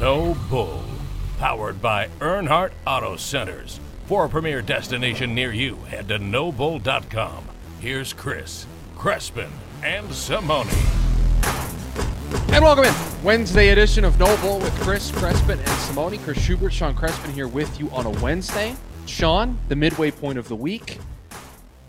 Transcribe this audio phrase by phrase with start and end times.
[0.00, 0.84] No Bull.
[1.38, 3.80] Powered by Earnhardt Auto Centers.
[4.06, 7.44] For a premier destination near you, head to nobull.com.
[7.80, 8.64] Here's Chris,
[8.96, 9.50] Crespin,
[9.82, 10.68] and Simone.
[12.50, 16.18] And welcome in Wednesday edition of No Bull with Chris Crespin and Simone.
[16.18, 18.76] Chris Schubert, Sean Crespin here with you on a Wednesday.
[19.06, 20.98] Sean, the midway point of the week.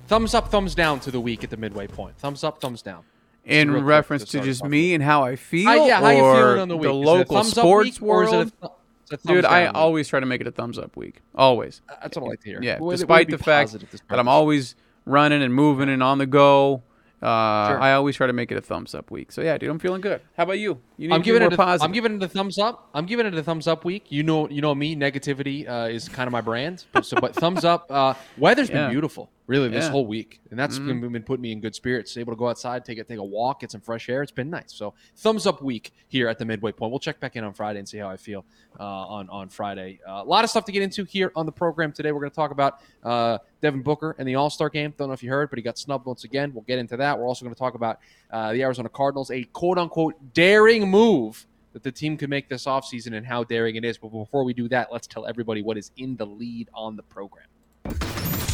[0.07, 2.17] Thumbs up, thumbs down to the week at the midway point.
[2.17, 3.03] Thumbs up, thumbs down.
[3.49, 6.09] In real reference to to just off me and how I feel, Uh, yeah, how
[6.09, 6.83] you or feeling on the week?
[6.83, 8.51] the Is it a local sports week, or is it a world.
[8.61, 8.71] th-
[9.03, 9.71] it's a thumbs Dude, I week?
[9.75, 11.21] always try to make it a thumbs up week.
[11.35, 11.81] Always.
[12.01, 12.59] That's what I like to hear.
[12.61, 13.71] Yeah, Way to- way to despite the fact
[14.09, 16.83] that I'm always running and moving and on the go.
[17.21, 17.81] Uh, Sure.
[17.81, 19.33] I always try to make it a thumbs up week.
[19.33, 20.21] So yeah, dude, I'm feeling good.
[20.37, 20.79] How about you?
[20.97, 21.51] You need I'm giving it.
[21.51, 21.83] A, positive.
[21.85, 22.87] I'm giving it a thumbs up.
[22.93, 24.05] I'm giving it a thumbs up week.
[24.09, 24.95] You know, you know me.
[24.95, 26.85] Negativity uh, is kind of my brand.
[26.93, 27.87] But, so, but thumbs up.
[27.91, 28.83] Uh, weather's Yeah.
[28.83, 29.81] been beautiful, really, this Yeah.
[29.85, 29.91] Mm-hmm.
[29.93, 32.15] whole week, and that's been, been putting me in good spirits.
[32.15, 34.21] Able to go outside, take a take a walk, get some fresh air.
[34.21, 34.71] It's been nice.
[34.71, 36.91] So thumbs up week here at the midway point.
[36.91, 38.45] We'll check back in on Friday and see how I feel
[38.79, 39.99] uh, on on Friday.
[40.07, 42.11] Uh, a lot of stuff to get into here on the program today.
[42.11, 44.93] We're going to talk about uh, Devin Booker and the All Star game.
[44.97, 46.53] Don't know if you heard, but he got snubbed once again.
[46.53, 47.17] We'll get into that.
[47.17, 47.99] We're also going to talk about
[48.31, 52.65] uh, the Arizona Cardinals, a quote unquote daring move that the team could make this
[52.65, 53.97] offseason and how daring it is.
[53.97, 57.03] But before we do that, let's tell everybody what is in the lead on the
[57.03, 57.45] program.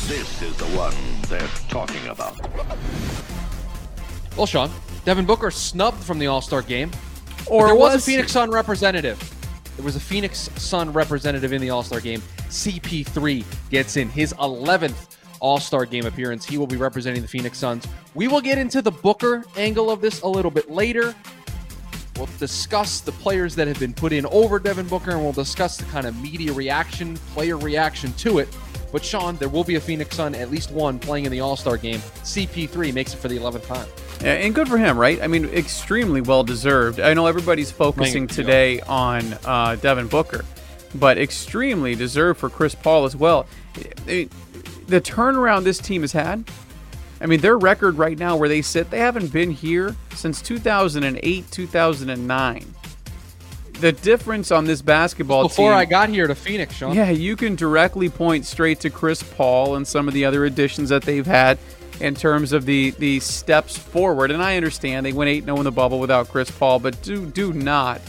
[0.08, 0.94] This is the one
[1.30, 2.38] they're talking about.
[4.38, 4.70] Well, Sean,
[5.04, 6.92] Devin Booker snubbed from the All Star game.
[7.48, 9.18] Or there was, was a Phoenix Sun representative.
[9.76, 12.22] There was a Phoenix Sun representative in the All Star game.
[12.50, 16.46] CP3 gets in his 11th All Star game appearance.
[16.46, 17.88] He will be representing the Phoenix Suns.
[18.14, 21.16] We will get into the Booker angle of this a little bit later.
[22.18, 25.78] We'll discuss the players that have been put in over Devin Booker, and we'll discuss
[25.78, 28.56] the kind of media reaction, player reaction to it.
[28.92, 31.58] But Sean, there will be a Phoenix Sun, at least one, playing in the All
[31.58, 32.00] Star game.
[32.00, 33.88] CP3 makes it for the 11th time.
[34.22, 35.22] Yeah, and good for him, right?
[35.22, 37.00] I mean, extremely well deserved.
[37.00, 40.46] I know everybody's focusing today on uh, Devin Booker,
[40.96, 43.46] but extremely deserved for Chris Paul as well.
[44.06, 44.30] The
[45.02, 46.46] turnaround this team has had.
[47.20, 51.52] I mean, their record right now, where they sit, they haven't been here since 2008,
[51.52, 52.76] 2009.
[53.80, 55.78] The difference on this basketball team Before team.
[55.78, 56.96] I got here to Phoenix, Sean.
[56.96, 60.90] Yeah, you can directly point straight to Chris Paul and some of the other additions
[60.90, 61.58] that they've had
[62.00, 64.32] in terms of the the steps forward.
[64.32, 67.26] And I understand they went 8 0 in the bubble without Chris Paul, but do
[67.26, 68.02] do not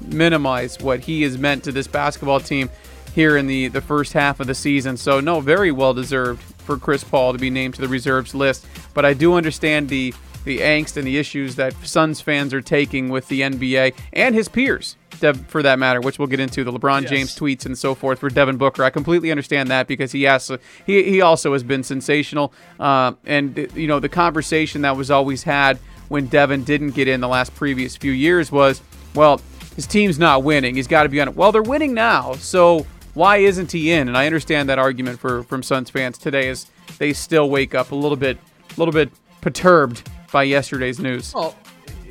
[0.00, 2.70] minimize what he has meant to this basketball team
[3.14, 4.96] here in the, the first half of the season.
[4.96, 8.66] So no, very well deserved for Chris Paul to be named to the reserves list.
[8.94, 13.08] But I do understand the the angst and the issues that Suns fans are taking
[13.10, 16.72] with the NBA and his peers, Dev, for that matter, which we'll get into the
[16.72, 18.84] LeBron James tweets and so forth for Devin Booker.
[18.84, 20.50] I completely understand that because he has
[20.84, 25.44] he he also has been sensational, uh, and you know the conversation that was always
[25.44, 25.78] had
[26.08, 28.82] when Devin didn't get in the last previous few years was,
[29.14, 29.40] well,
[29.76, 30.74] his team's not winning.
[30.74, 31.36] He's got to be on it.
[31.36, 32.84] Well, they're winning now, so
[33.14, 34.08] why isn't he in?
[34.08, 36.66] And I understand that argument for from Suns fans today as
[36.98, 38.38] they still wake up a little bit,
[38.76, 39.10] a little bit
[39.40, 41.32] perturbed by yesterday's news.
[41.32, 41.54] Well,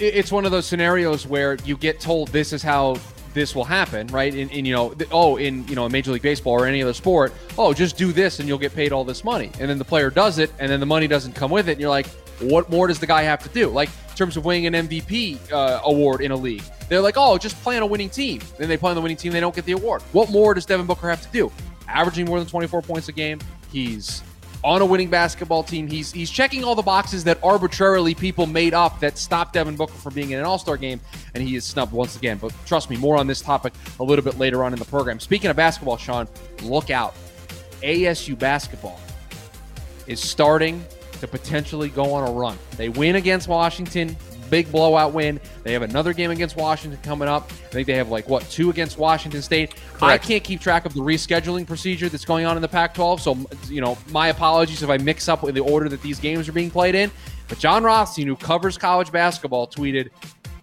[0.01, 2.97] it's one of those scenarios where you get told this is how
[3.34, 4.34] this will happen, right?
[4.34, 7.73] In, you know, oh, in you know, Major League Baseball or any other sport, oh,
[7.73, 10.39] just do this and you'll get paid all this money, and then the player does
[10.39, 12.07] it, and then the money doesn't come with it, and you're like,
[12.39, 13.67] what more does the guy have to do?
[13.67, 17.38] Like in terms of winning an MVP uh, award in a league, they're like, oh,
[17.38, 18.41] just play on a winning team.
[18.57, 20.01] Then they play on the winning team, they don't get the award.
[20.12, 21.51] What more does Devin Booker have to do?
[21.88, 23.39] Averaging more than 24 points a game,
[23.72, 24.23] he's
[24.64, 25.88] on a winning basketball team.
[25.88, 29.94] He's he's checking all the boxes that arbitrarily people made up that stopped Devin Booker
[29.94, 31.00] from being in an All Star game,
[31.34, 32.38] and he is snubbed once again.
[32.38, 35.20] But trust me, more on this topic a little bit later on in the program.
[35.20, 36.28] Speaking of basketball, Sean,
[36.64, 37.16] look out!
[37.82, 39.00] ASU basketball
[40.08, 40.84] is starting
[41.20, 42.58] to potentially go on a run.
[42.78, 44.16] They win against Washington,
[44.51, 45.39] big blowout win.
[45.63, 47.50] They have another game against Washington coming up.
[47.50, 49.73] I think they have like what two against Washington State.
[50.00, 53.19] I can't keep track of the rescheduling procedure that's going on in the Pac-12.
[53.22, 56.47] So you know, my apologies if I mix up with the order that these games
[56.47, 57.09] are being played in.
[57.47, 60.09] But Jon Rothstein, who covers college basketball, tweeted,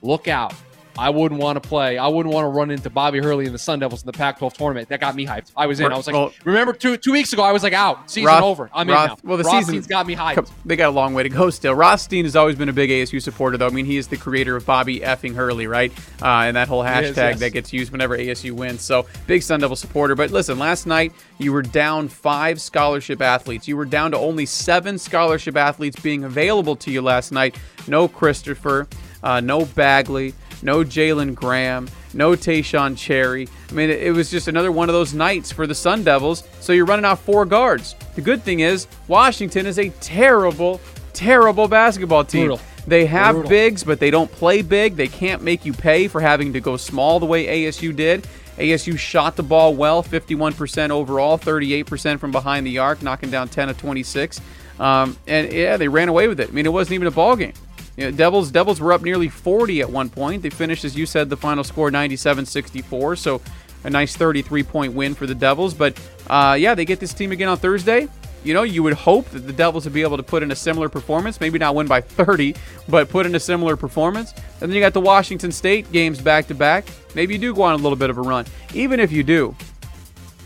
[0.03, 0.55] "Look out."
[0.99, 1.97] I wouldn't want to play.
[1.97, 4.53] I wouldn't want to run into Bobby Hurley and the Sun Devils in the Pac-12
[4.55, 4.89] tournament.
[4.89, 5.53] That got me hyped.
[5.57, 5.93] I was in.
[5.93, 8.11] I was like, Well- remember two two weeks ago, I was like, out.
[8.11, 8.69] Season Roth- over.
[8.75, 9.17] I'm Roth- in now.
[9.23, 10.51] Well, the Rothstein's season's got me hyped.
[10.65, 11.75] They got a long way to go still.
[11.75, 13.67] Rothstein has always been a big ASU supporter, though.
[13.69, 15.93] I mean, he is the creator of Bobby effing Hurley, right?
[16.21, 17.39] Uh, and that whole hashtag is, yes.
[17.41, 18.83] that gets used whenever ASU wins.
[18.83, 20.15] So big Sun Devil supporter.
[20.15, 23.69] But listen, last night you were down five scholarship athletes.
[23.69, 27.57] You were down to only seven scholarship athletes being available to you last night.
[27.87, 28.87] No Christopher,
[29.23, 33.49] uh, no Bagley, no Jalen Graham, no Taeshon Cherry.
[33.71, 36.45] I mean, it, was just another one of those nights for the Sun Devils.
[36.61, 37.95] So you're running off four guards.
[38.15, 40.81] The good thing is Washington is a terrible,
[41.13, 42.49] terrible basketball team.
[42.49, 42.61] Brutal.
[42.87, 43.51] They have Brutal.
[43.51, 44.97] bigs, but they don't play big.
[44.97, 48.27] They can't make you pay for having to go small the way ASU did.
[48.57, 53.69] ASU shot the ball well, 51% overall, 38% from behind the arc, knocking down 10
[53.69, 54.41] of 26.
[54.81, 56.49] Um, and yeah, they ran away with it.
[56.49, 57.53] I mean, it wasn't even a ball game.
[57.99, 60.43] You know, Devils Devils were up nearly 40 at one point.
[60.43, 63.19] They finished, as you said, the final score 97-64.
[63.19, 63.43] So
[63.83, 65.75] a nice 33 point win for the Devils.
[65.75, 68.07] But uh, yeah, they get this team again on Thursday.
[68.45, 70.57] You know, you would hope that the Devils would be able to put in a
[70.57, 72.55] similar performance, maybe not win by 30,
[72.89, 74.33] but put in a similar performance.
[74.61, 76.87] And then you got the Washington State games back to back.
[77.17, 78.47] Maybe you do go on a little bit of a run.
[78.75, 79.57] Even if you do,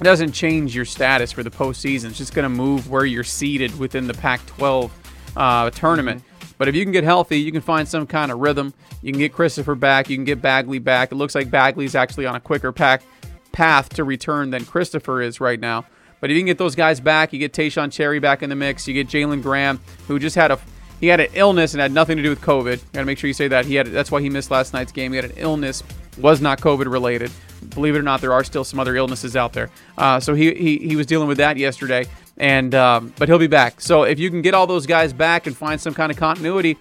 [0.00, 2.06] it doesn't change your status for the postseason.
[2.06, 4.90] It's just going to move where you're seated within the Pac 12
[5.36, 6.22] uh, tournament.
[6.62, 8.72] But if you can get healthy, you can find some kind of rhythm.
[9.02, 10.08] You can get Christopher back.
[10.08, 11.10] You can get Bagley back.
[11.10, 13.02] It looks like Bagley's actually on a quicker pack
[13.50, 15.84] path to return than Christopher is right now.
[16.20, 18.54] But if you can get those guys back, you get Taeshon Cherry back in the
[18.54, 18.86] mix.
[18.86, 20.60] You get Jalen Graham, who just had a
[21.00, 22.80] he had an illness and had nothing to do with COVID.
[22.92, 24.92] Got to make sure you say that he had that's why he missed last night's
[24.92, 25.10] game.
[25.10, 25.82] He had an illness,
[26.16, 27.32] was not COVID related.
[27.70, 29.68] Believe it or not, there are still some other illnesses out there.
[29.98, 32.06] Uh, so he, he he was dealing with that yesterday,
[32.36, 33.80] and um, but he'll be back.
[33.80, 36.76] So if you can get all those guys back and find some kind of continuity,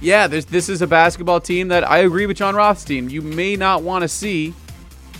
[0.00, 3.10] yeah, this this is a basketball team that I agree with Jon Rothstein.
[3.10, 4.54] You may not want to see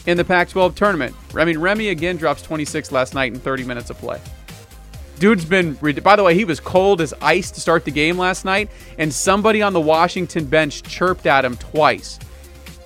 [0.07, 1.17] in the Pac-12 tournament.
[1.35, 4.21] I mean, Remy again drops 26 last night in 30 minutes of play.
[5.19, 5.75] Dude's been.
[6.03, 9.13] By the way, he was cold as ice to start the game last night, and
[9.13, 12.19] somebody on the Washington bench chirped at him twice.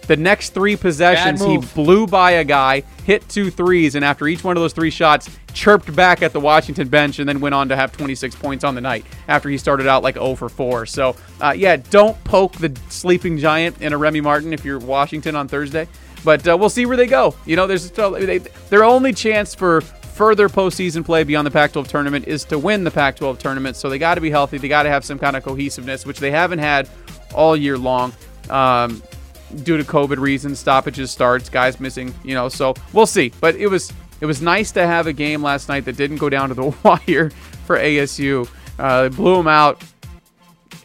[0.08, 4.42] The next three possessions, he blew by a guy, hit two threes, and after each
[4.42, 7.68] one of those three shots, chirped back at the Washington bench, and then went on
[7.68, 10.86] to have 26 points on the night after he started out like 0 for 4.
[10.86, 15.36] So, uh, yeah, don't poke the sleeping giant in a Remy Martin if you're Washington
[15.36, 15.86] on Thursday.
[16.24, 17.34] But uh, we'll see where they go.
[17.44, 21.72] You know, there's still, they, their only chance for further postseason play beyond the Pac
[21.72, 23.76] 12 tournament is to win the Pac 12 tournament.
[23.76, 24.56] So they got to be healthy.
[24.56, 26.88] They got to have some kind of cohesiveness, which they haven't had
[27.34, 28.14] all year long.
[28.48, 29.02] Um,
[29.62, 32.48] due to COVID reasons, stoppages, starts, guys missing, you know.
[32.48, 33.32] So we'll see.
[33.40, 36.28] But it was it was nice to have a game last night that didn't go
[36.28, 37.30] down to the wire
[37.66, 38.48] for ASU.
[38.78, 39.82] Uh, they blew them out.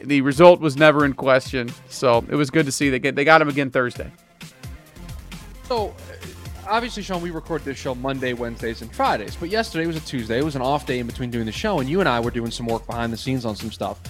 [0.02, 3.24] The result was never in question, so it was good to see they get they
[3.24, 4.12] got him again Thursday.
[5.64, 5.96] So,
[6.68, 9.38] obviously, Sean, we record this show Monday, Wednesdays, and Fridays.
[9.38, 10.40] But yesterday was a Tuesday.
[10.40, 12.32] It was an off day in between doing the show, and you and I were
[12.32, 14.02] doing some work behind the scenes on some stuff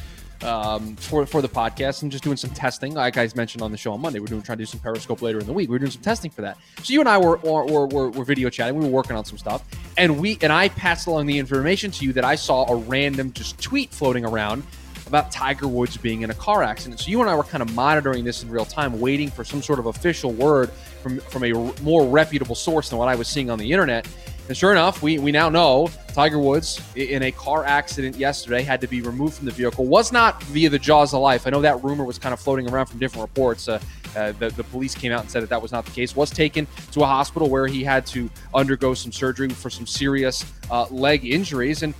[0.43, 2.93] um, for for the podcast and just doing some testing.
[2.93, 5.21] Like I mentioned on the show on Monday, we're doing trying to do some Periscope
[5.21, 5.69] later in the week.
[5.69, 6.57] We are doing some testing for that.
[6.83, 8.75] So you and I were were, were, were were video chatting.
[8.75, 9.63] We were working on some stuff,
[9.97, 13.31] and we and I passed along the information to you that I saw a random
[13.33, 14.63] just tweet floating around
[15.07, 16.99] about Tiger Woods being in a car accident.
[16.99, 19.61] So you and I were kind of monitoring this in real time, waiting for some
[19.61, 21.51] sort of official word from from a
[21.81, 24.07] more reputable source than what I was seeing on the internet.
[24.49, 28.81] And sure enough, we, we now know Tiger Woods in a car accident yesterday had
[28.81, 29.85] to be removed from the vehicle.
[29.85, 31.47] Was not via the jaws of life.
[31.47, 33.69] I know that rumor was kind of floating around from different reports.
[33.69, 33.79] Uh,
[34.15, 36.15] uh, the, the police came out and said that that was not the case.
[36.15, 40.45] Was taken to a hospital where he had to undergo some surgery for some serious
[40.69, 41.81] uh, leg injuries.
[41.81, 41.93] And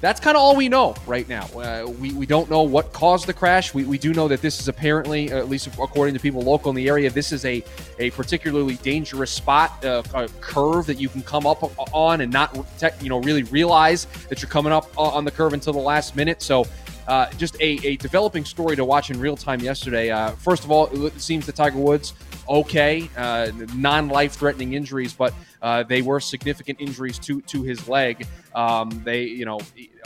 [0.00, 1.44] that's kind of all we know right now.
[1.48, 3.74] Uh, we, we don't know what caused the crash.
[3.74, 6.70] We, we do know that this is apparently, uh, at least according to people local
[6.70, 7.62] in the area, this is a,
[7.98, 11.62] a particularly dangerous spot, uh, a curve that you can come up
[11.94, 12.56] on and not
[13.02, 16.42] you know really realize that you're coming up on the curve until the last minute.
[16.42, 16.66] So.
[17.08, 20.10] Uh, just a, a developing story to watch in real time yesterday.
[20.10, 22.12] Uh, first of all, it seems that Tiger Woods
[22.48, 28.26] okay, uh, non-life threatening injuries, but uh, they were significant injuries to to his leg.
[28.54, 29.60] Um, they, you know,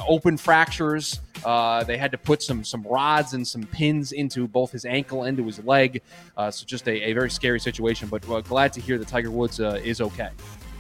[0.07, 1.21] open fractures.
[1.45, 5.25] Uh, they had to put some some rods and some pins into both his ankle
[5.25, 6.03] and to his leg.
[6.37, 8.09] Uh, so just a, a very scary situation.
[8.09, 10.31] But uh, glad to hear that Tiger Woods uh, is okay.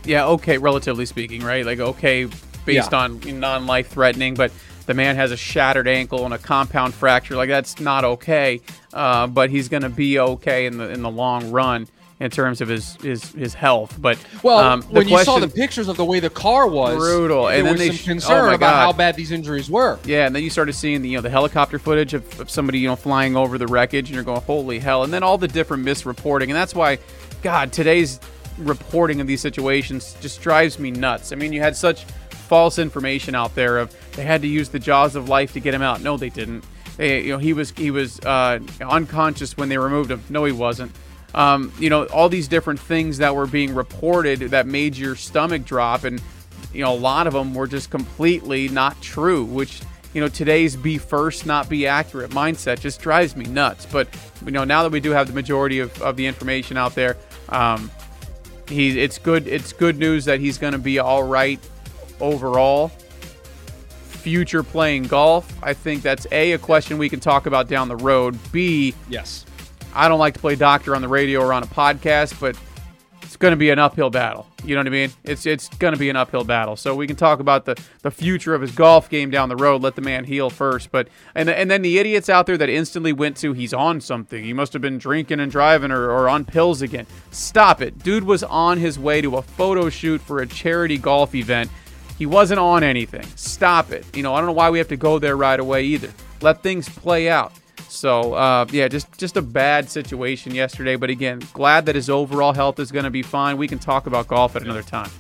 [0.05, 1.65] Yeah, okay, relatively speaking, right?
[1.65, 2.25] Like okay,
[2.67, 2.99] based Yeah.
[2.99, 4.53] on non-life threatening, but
[4.87, 7.37] the man has a shattered ankle and a compound fracture.
[7.37, 8.61] Like that's not okay.
[8.93, 11.89] Uh, but he's going to be okay in the in the long run
[12.21, 13.97] in terms of his his, his health.
[14.01, 17.47] But Well, um, when you saw the pictures of the way the car was, Brutal.
[17.47, 19.99] there And then was they some sh- concern oh about how bad these injuries were.
[20.05, 22.79] Yeah, and then you started seeing the you know the helicopter footage of, of somebody
[22.79, 25.03] you know flying over the wreckage, and you're going, holy hell!
[25.05, 26.99] And then all the different misreporting, and that's why,
[27.43, 28.21] God, today's
[28.59, 31.33] reporting of these situations just drives me nuts.
[31.33, 34.79] I mean, you had such false information out there of they had to use the
[34.79, 36.03] jaws of life to get him out.
[36.03, 36.65] No, they didn't.
[36.97, 40.23] They, you know, he was he was uh, unconscious when they removed him.
[40.29, 40.93] No, he wasn't.
[41.35, 45.65] Um, you know, all these different things that were being reported that made your stomach
[45.65, 46.23] drop, and
[46.73, 49.45] you know, a lot of them were just completely not true.
[49.45, 49.81] Which
[50.13, 53.85] you know, today's be first, not be accurate mindset just drives me nuts.
[53.85, 54.09] But
[54.45, 57.17] you know, now that we do have the majority of, of the information out there,
[57.49, 57.91] um,
[58.69, 59.49] he's it's good.
[59.49, 61.59] It's good news that he's going to be all right
[62.21, 62.93] overall.
[64.25, 65.53] future playing golf.
[65.63, 68.39] I think that's A, a question we can talk about down the road.
[68.53, 69.45] B, Yes.
[69.95, 72.57] I don't like to play doctor on the radio or on a podcast, but
[73.35, 74.47] it's going to be an uphill battle.
[74.65, 75.13] You know what I mean?
[75.25, 76.77] It's it's going to be an uphill battle.
[76.77, 79.83] So we can talk about the the future of his golf game down the road.
[79.83, 80.93] Let the man heal first.
[80.93, 84.43] But and and then the idiots out there that instantly went to he's on something.
[84.43, 87.07] He must have been drinking and driving or, or on pills again.
[87.31, 87.99] Stop it.
[88.05, 91.71] Dude was on his way to a photo shoot for a charity golf event.
[92.17, 93.27] He wasn't on anything.
[93.35, 94.07] Stop it.
[94.17, 96.11] You know, I don't know why we have to go there right away either.
[96.41, 97.53] Let things play out.
[97.95, 100.97] So uh, yeah, just just a bad situation yesterday.
[100.97, 103.57] But again, glad that his overall health is going to be fine.
[103.57, 105.11] We can talk about golf at another time.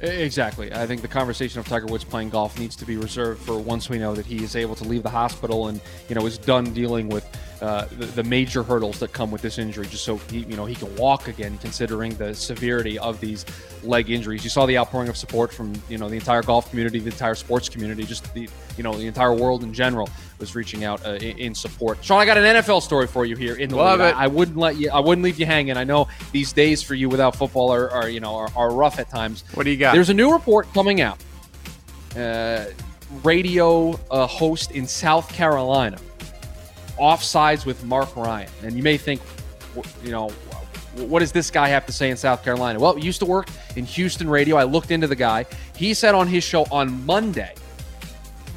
[0.00, 0.72] Exactly.
[0.72, 3.88] I think the conversation of Tiger Woods playing golf needs to be reserved for once
[3.88, 6.72] we know that he is able to leave the hospital and you know is done
[6.72, 7.24] dealing with
[7.62, 10.66] uh, the, the major hurdles that come with this injury, just so he you know
[10.66, 13.46] he can walk again, considering the severity of these
[13.84, 14.42] leg injuries.
[14.42, 17.36] You saw the outpouring of support from you know the entire golf community, the entire
[17.36, 21.10] sports community, just the you know the entire world in general was reaching out uh,
[21.12, 22.04] in, in support.
[22.04, 24.08] Sean, I got an NFL story for you here in the Love lead.
[24.08, 24.16] it.
[24.16, 24.90] I, I wouldn't let you.
[24.90, 25.76] I wouldn't leave you hanging.
[25.76, 28.98] I know these days for you without football are, are you know are, are rough
[28.98, 29.44] at times.
[29.54, 29.94] What do you got?
[29.94, 31.22] There's a new report coming out.
[32.16, 32.64] Uh,
[33.22, 35.98] radio uh, host in South Carolina,
[36.98, 39.20] offsides with Mark Ryan, and you may think,
[40.04, 40.30] you know,
[40.96, 42.78] what does this guy have to say in South Carolina?
[42.78, 44.56] Well, used to work in Houston radio.
[44.56, 45.46] I looked into the guy.
[45.74, 47.54] He said on his show on Monday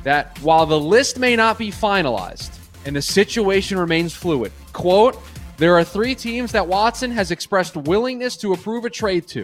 [0.04, 5.18] that while the list may not be finalized and the situation remains fluid, quote,
[5.58, 9.44] there are three teams that Watson has expressed willingness to approve a trade to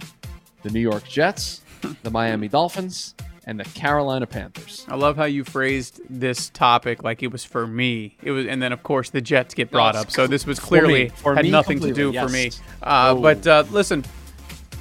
[0.62, 1.62] the New York Jets,
[2.03, 4.86] the Miami Dolphins, and the Carolina Panthers.
[4.88, 8.17] I love how you phrased this topic like it was for me.
[8.21, 10.12] It was, and then of course the Jets get brought up.
[10.12, 11.10] So this was for clearly me.
[11.10, 12.65] For had nothing to do completely, for me.
[12.83, 13.21] Uh, Oh.
[13.21, 14.05] But uh, listen,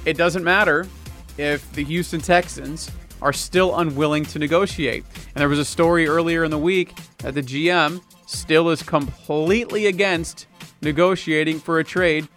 [0.05, 0.87] it doesn't matter
[1.37, 2.89] if the Houston Texans
[3.21, 5.03] are still unwilling to negotiate.
[5.15, 9.85] And there was a story earlier in the week that the GM still is completely
[9.87, 10.47] against
[10.81, 12.27] negotiating for a trade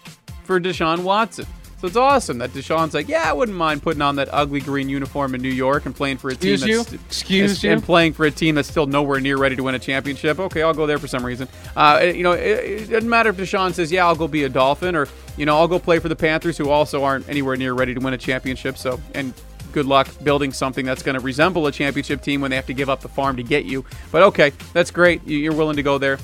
[0.44, 1.46] for Deshaun Watson.
[1.84, 4.88] So it's awesome that Deshaun's like, yeah, I wouldn't mind putting on that ugly green
[4.88, 6.78] uniform in New York and playing for a Excuse team you?
[6.78, 7.70] that's Excuse and, you?
[7.72, 10.38] and playing for a team that's still nowhere near ready to win a championship.
[10.40, 11.46] Okay, I'll go there for some reason.
[11.76, 14.44] Uh, it- you know, it, it doesn't matter if Deshaun says, yeah, I'll go be
[14.44, 17.54] a Dolphin, or you know, I'll go play for the Panthers, who also aren't anywhere
[17.54, 18.78] near ready to win a championship.
[18.78, 19.34] So, and
[19.72, 22.72] good luck building something that's going to resemble a championship team when they have to
[22.72, 23.84] give up the farm to get you.
[24.10, 25.20] But okay, that's great.
[25.26, 26.18] You're willing to go there.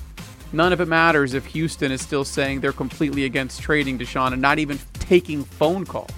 [0.53, 4.43] None of it matters if Houston is still saying they're completely against trading Deshaun and
[4.43, 4.79] not even
[5.11, 6.09] taking phone calls.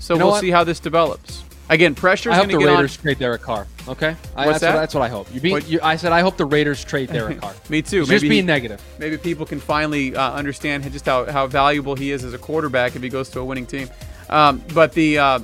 [0.00, 0.40] So You know we'll what?
[0.42, 1.42] see how this develops.
[1.70, 2.76] Again, pressure's I hope going the to get on.
[2.82, 3.66] Raiders trade Derek Carr.
[3.88, 4.74] Okay, I, What's that's, that?
[4.74, 5.32] What, that's what I hope.
[5.32, 7.54] You, being, What- you I said I hope the Raiders trade Derek Carr.
[7.70, 8.00] Me too.
[8.00, 8.82] Just Maybe being he- negative.
[8.98, 12.96] maybe people can finally uh, understand just how, how valuable he is as a quarterback
[12.96, 13.88] if he goes to a winning team.
[14.28, 15.38] Um, but the uh,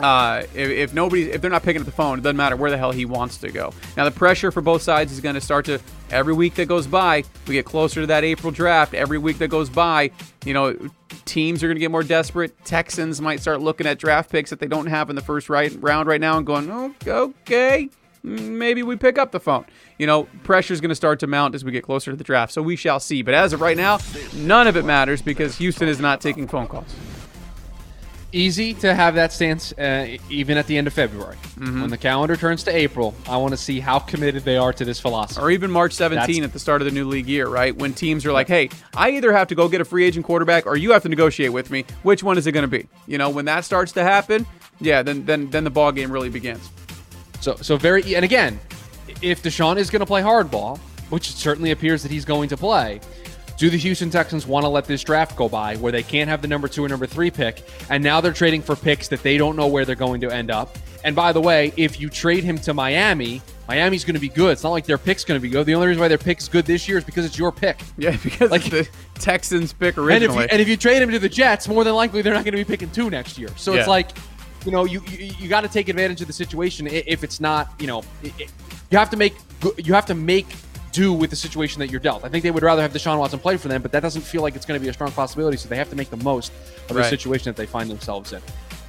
[0.00, 2.70] uh, if, if nobody if they're not picking up the phone, it doesn't matter where
[2.70, 3.72] the hell he wants to go.
[3.96, 6.86] Now the pressure for both sides is going to start to every week that goes
[6.86, 7.24] by.
[7.46, 8.92] We get closer to that April draft.
[8.94, 10.10] Every week that goes by,
[10.48, 10.74] you know,
[11.26, 12.64] teams are going to get more desperate.
[12.64, 15.76] Texans might start looking at draft picks that they don't have in the first right
[15.82, 17.90] round right now and going, oh, okay,
[18.22, 19.66] maybe we pick up the phone.
[19.98, 22.24] You know, pressure is going to start to mount as we get closer to the
[22.24, 22.54] draft.
[22.54, 23.20] So we shall see.
[23.20, 23.98] But as of right now,
[24.34, 26.94] none of it matters because Houston is not taking phone calls.
[28.30, 31.36] Easy to have that stance uh, even at the end of February.
[31.56, 31.80] Mm-hmm.
[31.80, 34.84] When the calendar turns to April, I want to see how committed they are to
[34.84, 35.40] this philosophy.
[35.40, 37.74] Or even March 17 That's- at the start of the new league year, right?
[37.74, 40.66] When teams are like, hey, I either have to go get a free agent quarterback
[40.66, 41.86] or you have to negotiate with me.
[42.02, 42.86] Which one is it going to be?
[43.06, 44.46] You know, when that starts to happen,
[44.80, 46.68] yeah, then then then the ball game really begins.
[47.40, 48.60] So, so very, and again,
[49.22, 50.78] if Deshaun is going to play hardball,
[51.10, 53.00] which it certainly appears that he's going to play,
[53.58, 56.40] do the Houston Texans want to let this draft go by where they can't have
[56.42, 59.36] the number two or number three pick, and now they're trading for picks that they
[59.36, 60.78] don't know where they're going to end up?
[61.04, 64.52] And by the way, if you trade him to Miami, Miami's going to be good.
[64.52, 65.66] It's not like their pick's going to be good.
[65.66, 67.80] The only reason why their pick's good this year is because it's your pick.
[67.98, 70.42] Yeah, because Like- the Texans pick And if, originally.
[70.44, 72.52] you, and if you trade him to the Jets, more than likely they're not going
[72.52, 73.50] to be picking two next year.
[73.56, 73.80] So Yeah.
[73.80, 74.10] it's like,
[74.64, 76.86] you know, you you, you got to take advantage of the situation.
[76.88, 78.46] If it's not, you know, i i
[78.90, 79.34] you have to make
[79.76, 80.46] you have to make
[80.98, 82.24] do with the situation that you're dealt.
[82.24, 84.42] I think they would rather have Deshaun Watson play for them, but that doesn't feel
[84.42, 85.56] like it's going to be a strong possibility.
[85.56, 86.50] So they have to make the most
[86.88, 88.42] of the situation that they find themselves in.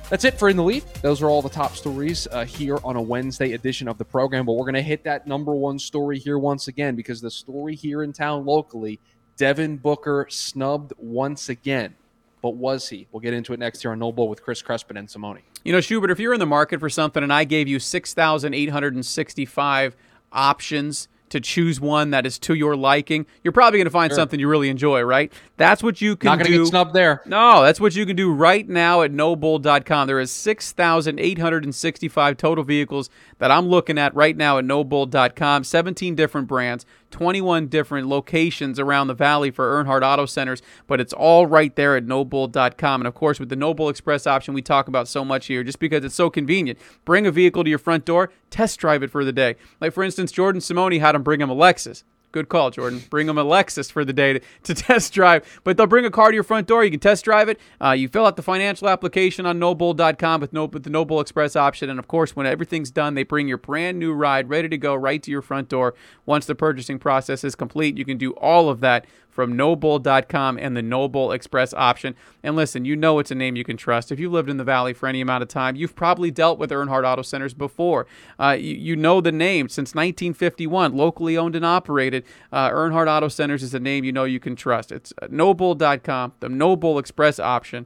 [0.09, 0.83] That's it for In the Lead.
[1.03, 4.47] Those are all the top stories uh, here on a Wednesday edition of the program.
[4.47, 7.75] But we're going to hit that number one story here once again because the story
[7.75, 8.99] here in town locally,
[9.37, 11.93] Devin Booker snubbed once again.
[12.41, 13.05] But was he?
[13.11, 15.41] We'll get into it next here on No Bull with Chris Crespin and Simone.
[15.63, 19.95] You know, Schubert, if you're in the market for something and I gave you 6,865
[20.31, 24.17] options to choose one that is to your liking, you're probably going to find Sure.
[24.17, 25.31] something you really enjoy, right?
[25.57, 26.29] That's what you can do.
[26.37, 27.21] Not gonna get snubbed there.
[27.25, 30.07] No, that's what you can do right now at nobull.com.
[30.07, 33.09] There is 6,865 total vehicles
[33.39, 35.63] that I'm looking at right now at nobull.com.
[35.63, 41.13] 17 different brands, 21 different locations around the valley for Earnhardt Auto Centers, but it's
[41.13, 43.01] all right there at nobull.com.
[43.01, 45.79] And of course, with the Nobull Express option we talk about so much here, just
[45.79, 49.23] because it's so convenient, bring a vehicle to your front door, test drive it for
[49.23, 49.55] the day.
[49.79, 52.03] Like, for instance, Jordan Simone had him bring him a Lexus.
[52.31, 53.01] Good call, Jordan.
[53.09, 55.59] Bring them a Lexus for the day to, to test drive.
[55.63, 56.83] But they'll bring a car to your front door.
[56.83, 57.59] You can test drive it.
[57.81, 61.55] Uh, you fill out the financial application on Nobull.com with, no, with the Nobull Express
[61.55, 61.89] option.
[61.89, 64.93] And of course, when everything's done, they bring your brand new ride ready to go
[64.93, 65.95] right to your front door.
[66.27, 69.05] Once the purchasing process is complete, you can do all of that
[69.39, 72.13] from Nobull.com and the Nobull Express option.
[72.43, 74.11] And listen, you know it's a name you can trust.
[74.11, 76.71] If you lived in the Valley for any amount of time, you've probably dealt with
[76.71, 78.05] Earnhardt Auto Centers before.
[78.37, 82.25] Uh, you, you know the name since 1951, locally owned and operated.
[82.51, 84.91] Uh, Earnhardt Auto Centers is a name you know you can trust.
[84.91, 87.85] It's uh, Nobull.com, the Nobull Express option.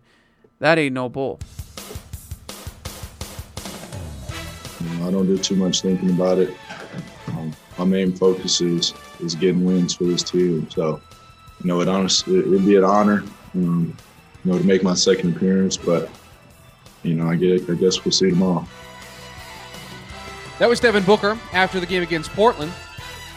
[0.57, 1.39] That ain't no bull.
[5.03, 6.51] I don't do too much thinking about it.
[7.27, 10.67] Um, my main focus is is getting wins for this team.
[10.71, 10.99] So,
[11.63, 13.23] you know, it honestly it'd be an honor,
[13.55, 13.95] um,
[14.43, 15.77] you know, to make my second appearance.
[15.77, 16.09] But
[17.03, 18.67] you know, I get I guess we'll see tomorrow.
[20.59, 22.71] That was Devin Booker after the game against Portland,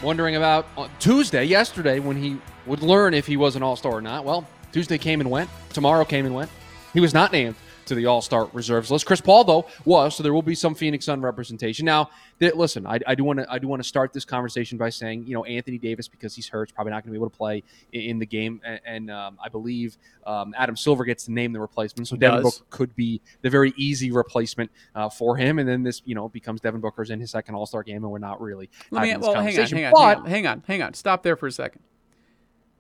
[0.03, 0.67] wondering about
[1.01, 4.25] Tuesday, yesterday, when he would learn if he was an All Star or not.
[4.25, 5.49] Well, Tuesday came and went.
[5.71, 6.51] Tomorrow came and went.
[6.93, 7.55] He was not named
[7.87, 9.07] to the All Star reserves list.
[9.07, 11.87] Chris Paul, though, was, so there will be some Phoenix Sun representation.
[11.87, 14.79] Now, th- listen, I, I do want to I do want to start this conversation
[14.79, 17.17] by saying, you know, Anthony Davis because he's hurt, is probably not going to be
[17.17, 17.63] able to play
[17.93, 21.53] in, in the game, and, and um, I believe um, Adam Silver gets to name
[21.53, 22.43] the replacement, so Devin.
[22.43, 26.29] Booker could be the very easy replacement uh, for him, and then this, you know,
[26.29, 29.13] becomes Devin Booker's in his second All Star game, and we're not really Let me,
[29.13, 29.79] this well, hang on, conversation.
[29.79, 30.95] hang on, but hang on, hang on, hang on.
[30.95, 31.83] Stop there for a second.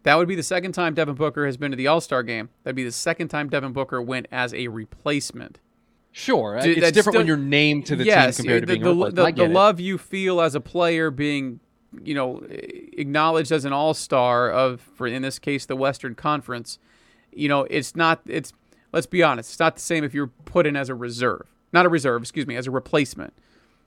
[0.06, 2.48] That would be the second time Devin Booker has been to the All Star game.
[2.62, 5.58] That'd be the second time Devin Booker went as a replacement.
[6.12, 8.84] sure, Dude, it's different when you're named to the yes, team compared to the, being
[8.84, 9.36] the, a replacement.
[9.36, 11.58] the, the love you feel as a player being,
[12.04, 16.78] you know, acknowledged as an All Star of, for in this case, the Western Conference.
[17.32, 18.20] You know, it's not.
[18.26, 18.52] It's
[18.92, 19.50] let's be honest.
[19.50, 22.22] It's not the same if you're put in as a reserve, not a reserve.
[22.22, 23.34] Excuse me, as a replacement.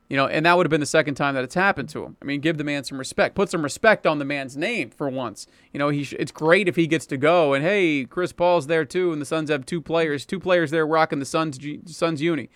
[0.10, 2.18] You know, and that would have been the second time that it's happened to him.
[2.20, 3.36] I mean, give the man some respect.
[3.36, 5.46] Put some respect on the man's name for once.
[5.72, 7.54] You know, he sh- it's great if he gets to go.
[7.54, 10.88] And hey, Chris Paul's there too, and the Suns have two players, two players there
[10.88, 12.50] rocking the Suns G- Suns uni.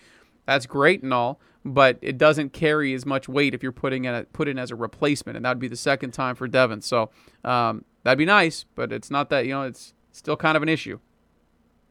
[0.46, 4.14] That's great and all, but it doesn't carry as much weight if you're putting in
[4.14, 6.82] a, put in as a replacement, and that would be the second time for Devin.
[6.82, 7.10] So
[7.44, 10.68] um, that'd be nice, but it's not that you know it's still kind of an
[10.68, 10.98] issue.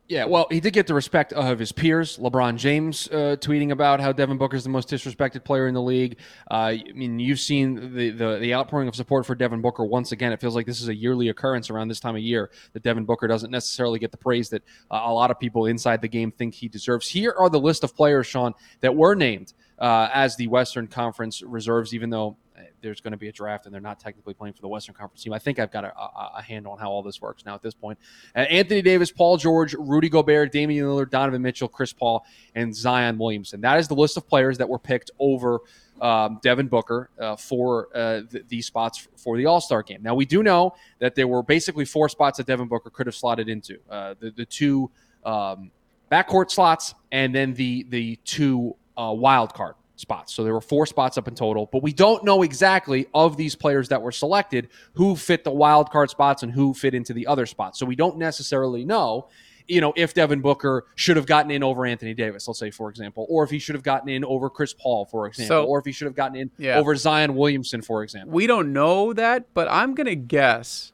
[0.09, 2.17] Yeah, well, he did get the respect of his peers.
[2.17, 5.81] LeBron James uh, tweeting about how Devin Booker is the most disrespected player in the
[5.81, 6.19] league.
[6.51, 10.11] Uh, I mean, you've seen the, the the outpouring of support for Devin Booker once
[10.11, 10.33] again.
[10.33, 13.05] It feels like this is a yearly occurrence around this time of year that Devin
[13.05, 16.31] Booker doesn't necessarily get the praise that uh, a lot of people inside the game
[16.31, 17.07] think he deserves.
[17.07, 21.41] Here are the list of players, Sean, that were named uh, as the Western Conference
[21.41, 22.35] reserves, even though
[22.81, 25.23] there's going to be a draft and they're not technically playing for the Western Conference
[25.23, 25.33] team.
[25.33, 27.61] I think I've got a, a, a handle on how all this works now at
[27.61, 27.97] this point.
[28.35, 33.17] Uh, Anthony Davis, Paul George, Rudy Gobert, Damian Lillard, Donovan Mitchell, Chris Paul, and Zion
[33.17, 33.61] Williamson.
[33.61, 35.61] That is the list of players that were picked over
[36.01, 40.01] um, Devin Booker uh, for uh, th- these spots for the All Star game.
[40.03, 43.15] Now, we do know that there were basically four spots that Devin Booker could have
[43.15, 44.91] slotted into uh, the, the two
[45.25, 45.71] um,
[46.11, 50.31] backcourt slots and then the, the two uh, wild card spots.
[50.35, 53.55] So there were four spots up in total, but we don't know exactly of these
[53.55, 57.25] players that were selected who fit the wild card spots and who fit into the
[57.25, 57.79] other spots.
[57.79, 59.27] So we don't necessarily know,
[59.67, 62.89] you know, if Devin Booker should have gotten in over Anthony Davis, let's say for
[62.89, 65.79] example, or if he should have gotten in over Chris Paul, for example, So- or
[65.79, 66.77] if he should have gotten in Yeah.
[66.77, 68.31] over Zion Williamson, for example.
[68.33, 70.91] We don't know that, but I'm gonna guess,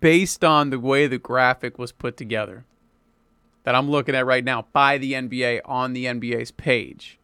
[0.00, 2.64] based on the way the graphic was put together,
[3.64, 7.18] that I'm looking at right now by the NBA on the NBA's page,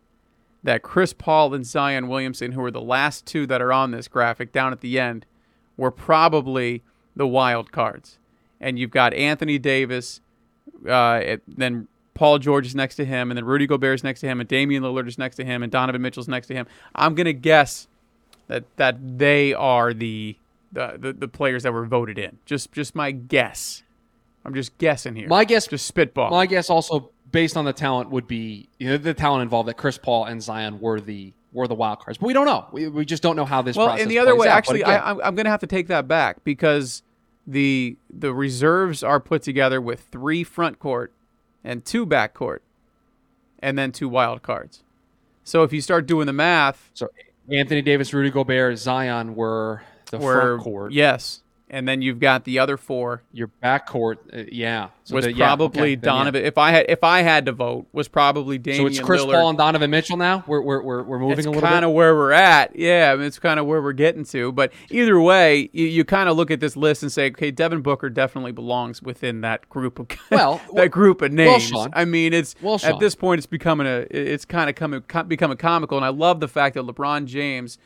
[0.64, 4.08] that Chris Paul and Zion Williamson, who are the last two that are on this
[4.08, 5.26] graphic down at the end,
[5.76, 6.82] were probably
[7.16, 8.18] the wild cards.
[8.60, 10.20] And you've got Anthony Davis,
[10.88, 14.20] uh, it- then Paul George is next to him, and then Rudy Gobert is next
[14.20, 16.66] to him, and Damian Lillard is next to him, and Donovan Mitchell's next to him.
[16.94, 17.88] I'm gonna guess
[18.48, 20.36] that that they are the
[20.74, 22.38] the, the, the players that were voted in.
[22.46, 23.82] Just just my guess.
[24.44, 25.28] I'm just guessing here.
[25.28, 26.30] My guess just spitball.
[26.30, 29.76] My guess also based on the talent would be you know, the talent involved that
[29.76, 32.18] Chris Paul and Zion were the were the wild cards.
[32.18, 32.66] But we don't know.
[32.72, 34.56] We, we just don't know how this well, process and the other way, out.
[34.56, 37.02] Actually, again, I, I'm, I'm going to have to take that back because
[37.46, 41.12] the the reserves are put together with three front court
[41.64, 42.62] and two back court,
[43.58, 44.82] and then two wild cards.
[45.44, 47.10] So if you start doing the math, So
[47.50, 50.92] Anthony Davis, Rudy Gobert, Zion were the Were- front court.
[50.92, 51.42] Yes.
[51.74, 55.32] And then you've got the other four Your back court, uh, yeah, So was the-
[55.32, 56.18] yeah, probably okay, then, yeah.
[56.18, 56.44] Donovan.
[56.44, 59.32] If I had if I had to vote, was probably Damian So it's Chris Lillard.
[59.32, 60.44] Paul and Donovan Mitchell now.
[60.46, 62.76] We're we're we're, we're moving It's a little kind of where we're at.
[62.76, 64.52] Yeah, I mean, it's kind of where we're getting to.
[64.52, 67.80] But either way, you, you kind of look at this list and say, okay, Devin
[67.80, 71.62] Booker definitely belongs within that group of Well, that group of well, names.
[71.68, 71.90] Sean.
[71.94, 75.56] I mean, it's Well, at this point, it's becoming a, it's kind of coming becoming
[75.56, 75.96] comical.
[75.96, 77.78] And I love the fact that LeBron James,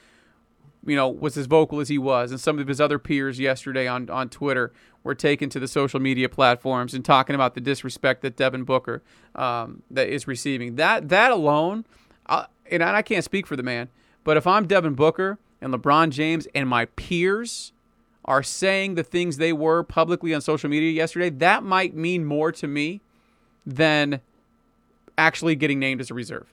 [0.86, 3.86] you know, was as vocal as he was, and some of his other peers yesterday
[3.86, 4.72] on on Twitter
[5.02, 9.02] were taken to the social media platforms and talking about the disrespect that Devin Booker
[9.34, 10.76] um, that is receiving.
[10.76, 11.84] That that alone,
[12.28, 13.88] I, and I can't speak for the man,
[14.24, 17.72] but if I'm Devin Booker and LeBron James and my peers
[18.24, 22.50] are saying the things they were publicly on social media yesterday, that might mean more
[22.52, 23.00] to me
[23.64, 24.20] than
[25.16, 26.52] actually getting named as a reserve.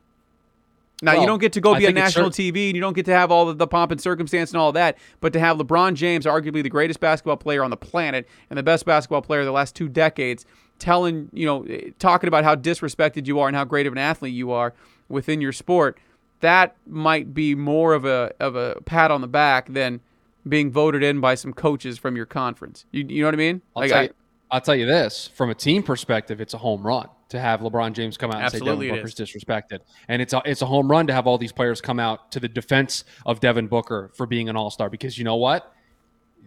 [1.02, 3.14] Now you don't get to go be on national TV and you don't get to
[3.14, 6.26] have all the, the pomp and circumstance and all that, but to have LeBron James,
[6.26, 9.52] arguably the greatest basketball player on the planet and the best basketball player of the
[9.52, 10.46] last two decades,
[10.80, 14.00] telling you know eh, talking about how disrespected you are and how great of an
[14.00, 14.74] athlete you are
[15.10, 15.98] within your sport,
[16.40, 20.00] that might be more of a of a pat on the back than
[20.48, 22.86] being voted in by some coaches from your conference.
[22.92, 23.62] You, you know what I mean?
[23.76, 24.10] I'll, Like, tell I-
[24.52, 27.94] I'll tell you this: from a team perspective, it's a home run to have LeBron
[27.94, 30.90] James come out and Absolutely say Devin Booker's disrespected, and it's a it's a home
[30.90, 34.26] run to have all these players come out to the defense of Devin Booker for
[34.26, 34.90] being an All Star.
[34.90, 35.74] Because you know what?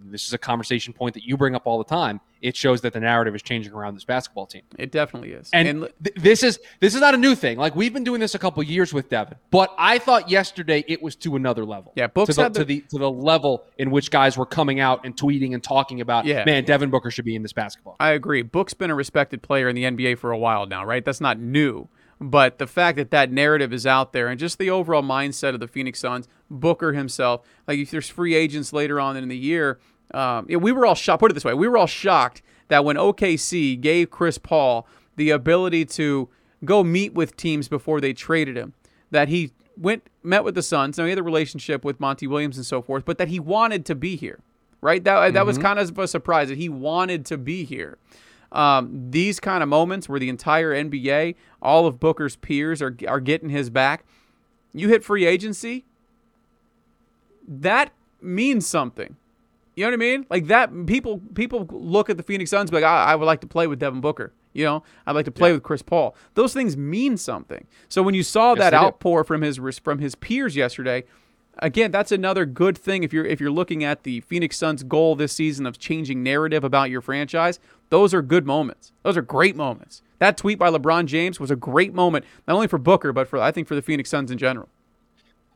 [0.04, 2.20] This is a conversation point that you bring up all the time.
[2.42, 4.62] It shows that the narrative is changing around this basketball team.
[4.78, 5.48] it definitely is.
[5.52, 7.58] And, li- th- this is this is not a new thing.
[7.58, 11.02] Like we've been doing this a couple years with Devin, but I thought yesterday it
[11.02, 11.92] was to another level.
[11.96, 14.80] Yeah, Books to the, the- to the to the level in which guys were coming
[14.80, 16.24] out and tweeting and talking about.
[16.26, 16.44] Yeah.
[16.44, 17.96] man, Devin Booker should be in this basketball.
[17.98, 18.42] I agree.
[18.42, 21.04] Book's been a respected player in the NBA for a while now, right?
[21.04, 21.88] That's not new.
[22.20, 25.60] But the fact that that narrative is out there and just the overall mindset of
[25.60, 29.78] the Phoenix Suns, Booker himself, like if there's free agents later on in the year,
[30.14, 31.20] um, we were all shocked.
[31.20, 35.30] Put it this way, we were all shocked that when OKC gave Chris Paul the
[35.30, 36.28] ability to
[36.64, 38.72] go meet with teams before they traded him,
[39.10, 40.96] that he went met with the Suns.
[40.96, 43.84] Now he had a relationship with Monty Williams and so forth, but that he wanted
[43.86, 44.40] to be here,
[44.80, 45.02] right?
[45.04, 47.98] That that was kind of a surprise that he wanted to be here.
[48.52, 53.20] Um, these kind of moments where the entire NBA, all of Booker's peers are are
[53.20, 54.04] getting his back.
[54.72, 55.84] You hit free agency,
[57.48, 59.16] that means something.
[59.74, 60.26] You know what I mean?
[60.30, 63.26] Like that people people look at the Phoenix Suns and be like, I, I would
[63.26, 64.32] like to play with Devin Booker.
[64.54, 66.16] You know, I'd like to play with Chris Paul.
[66.32, 67.66] Those things mean something.
[67.90, 71.04] So when you saw Yes, that outpour from his from his peers yesterday,
[71.58, 75.14] again, that's another good thing if you're if you're looking at the Phoenix Suns goal
[75.14, 77.60] this season of changing narrative about your franchise.
[77.88, 78.92] Those are good moments.
[79.02, 80.02] Those are great moments.
[80.18, 83.38] That tweet by LeBron James was a great moment, not only for Booker, but for
[83.38, 84.68] I think for the Phoenix Suns in general.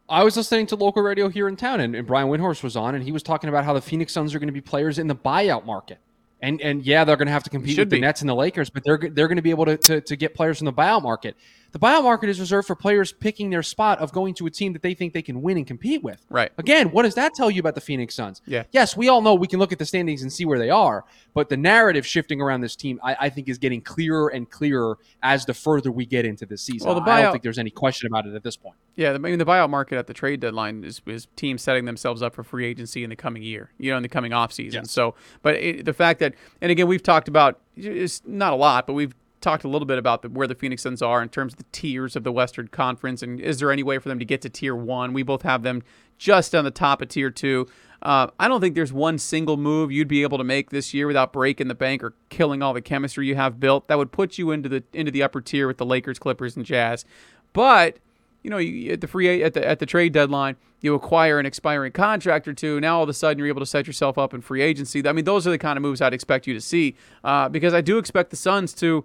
[0.08, 2.96] I was listening to local radio here in town, and, and Brian Windhorst was on,
[2.96, 5.06] and he was talking about how the Phoenix Suns are going to be players in
[5.06, 5.98] the buyout market.
[6.42, 8.00] And and yeah, they're going to have to compete Should with the.
[8.00, 10.34] Nets and the Lakers, but they're they're going to be able to, to to get
[10.34, 11.36] players in the buyout market.
[11.72, 14.72] The buyout market is reserved for players picking their spot of going to a team
[14.72, 16.24] that they think they can win and compete with.
[16.28, 16.50] Right.
[16.58, 18.42] Again, what does that tell you about the Phoenix Suns?
[18.46, 18.64] Yeah.
[18.72, 21.04] Yes, we all know we can look at the standings and see where they are,
[21.34, 24.98] but the narrative shifting around this team, I, I think, is getting clearer and clearer
[25.22, 26.86] as the further we get into the season.
[26.86, 28.76] Well, the buyout, I don't think there's any question about it at this point.
[28.96, 32.22] Yeah, I mean the buyout market at the trade deadline is, is teams setting themselves
[32.22, 34.74] up for free agency in the coming year, you know, in the coming offseason.
[34.74, 34.90] Yes.
[34.90, 38.86] So, but it, the fact that, and again, we've talked about it's not a lot,
[38.86, 41.54] but we've talked a little bit about the, where the Phoenix Suns are in terms
[41.54, 44.24] of the tiers of the Western Conference, and is there any way for them to
[44.24, 45.12] get to tier one?
[45.12, 45.82] We both have them
[46.18, 47.66] just on the top of tier two.
[48.02, 51.06] Uh, I don't think there's one single move you'd be able to make this year
[51.06, 54.38] without breaking the bank or killing all the chemistry you have built that would put
[54.38, 57.04] you into the into the upper tier with the Lakers, Clippers, and Jazz.
[57.52, 57.98] But
[58.42, 61.44] you know, you, at the free at the at the trade deadline, you acquire an
[61.44, 62.80] expiring contract or two.
[62.80, 65.06] Now all of a sudden, you're able to set yourself up in free agency.
[65.06, 67.74] I mean, those are the kind of moves I'd expect you to see, uh, because
[67.74, 69.04] I do expect the Suns to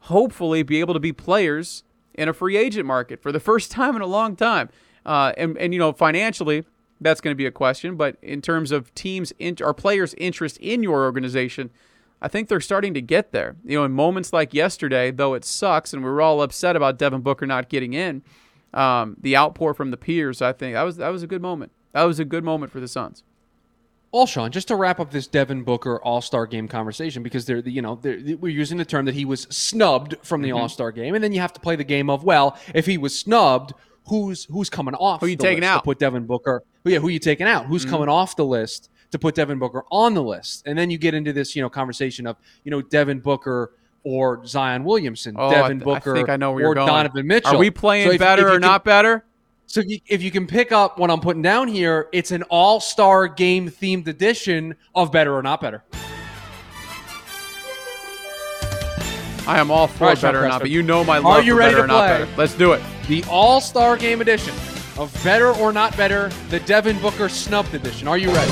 [0.00, 1.84] hopefully be able to be players
[2.14, 4.68] in a free agent market for the first time in a long time.
[5.06, 6.64] Uh, and and you know, financially,
[7.00, 7.96] that's going to be a question.
[7.96, 11.70] But in terms of teams in, or players' interest in your organization.
[12.20, 13.54] I think they're starting to get there.
[13.64, 16.98] You know, in moments like yesterday, though it sucks, and we were all upset about
[16.98, 18.22] Devin Booker not getting in,
[18.74, 21.72] um, the outpour from the peers, I think that was that was a good moment.
[21.92, 23.22] That was a good moment for the Suns.
[24.10, 27.58] All Sean, just to wrap up this Devin Booker All Star Game conversation, because they're
[27.58, 30.50] you know they're, we're using the term that he was snubbed from Mm-hmm.
[30.50, 32.86] the All Star Game, and then you have to play the game of well, if
[32.86, 33.74] he was snubbed,
[34.06, 35.20] who's who's coming off?
[35.20, 35.78] Who you the taking list out?
[35.80, 36.62] to put Devin Booker?
[36.84, 37.66] Yeah, who you taking out?
[37.66, 37.90] Who's Mm-hmm.
[37.90, 40.62] coming off the list to put Devin Booker on the list?
[40.66, 43.72] And then you get into this you know conversation of you know Devin Booker
[44.04, 46.74] or Zion Williamson, Oh, I Devin th- I Booker think I know where or you're
[46.76, 46.86] going.
[46.86, 47.56] Donovan Mitchell.
[47.56, 49.24] Are we playing if- if better you or can- not better?
[49.70, 53.68] So if you, can pick up what I'm putting down here, it's an all-star game
[53.68, 55.84] themed edition of Better or Not Better.
[59.46, 61.36] I am all for All right, better or not, but you know my love Are
[61.36, 62.24] love you for ready better to or not play?
[62.24, 62.36] better.
[62.38, 62.82] Let's do it.
[63.08, 64.54] The all-star game edition
[64.96, 68.08] of Better or Not Better, the Devin Booker snubbed edition.
[68.08, 68.50] Are you ready?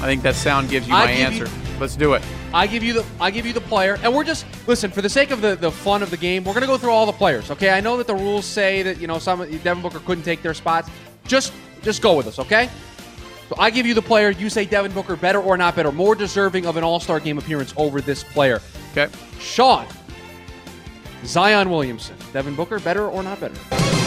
[0.00, 1.48] I think that sound gives you my give you- answer.
[1.80, 2.22] Let's do it.
[2.52, 5.08] I give you the I give you the player, and we're just listen for the
[5.08, 6.44] sake of the, the fun of the game.
[6.44, 7.50] We're gonna go through all the players.
[7.50, 10.42] Okay, I know that the rules say that you know some Devin Booker couldn't take
[10.42, 10.88] their spots.
[11.26, 12.70] Just just go with us, okay?
[13.48, 14.30] So I give you the player.
[14.30, 17.38] You say Devin Booker better or not better, more deserving of an All Star game
[17.38, 18.60] appearance over this player.
[18.92, 19.12] Okay.
[19.38, 19.86] Sean,
[21.24, 23.97] Zion Williamson, Devin Booker better or not better?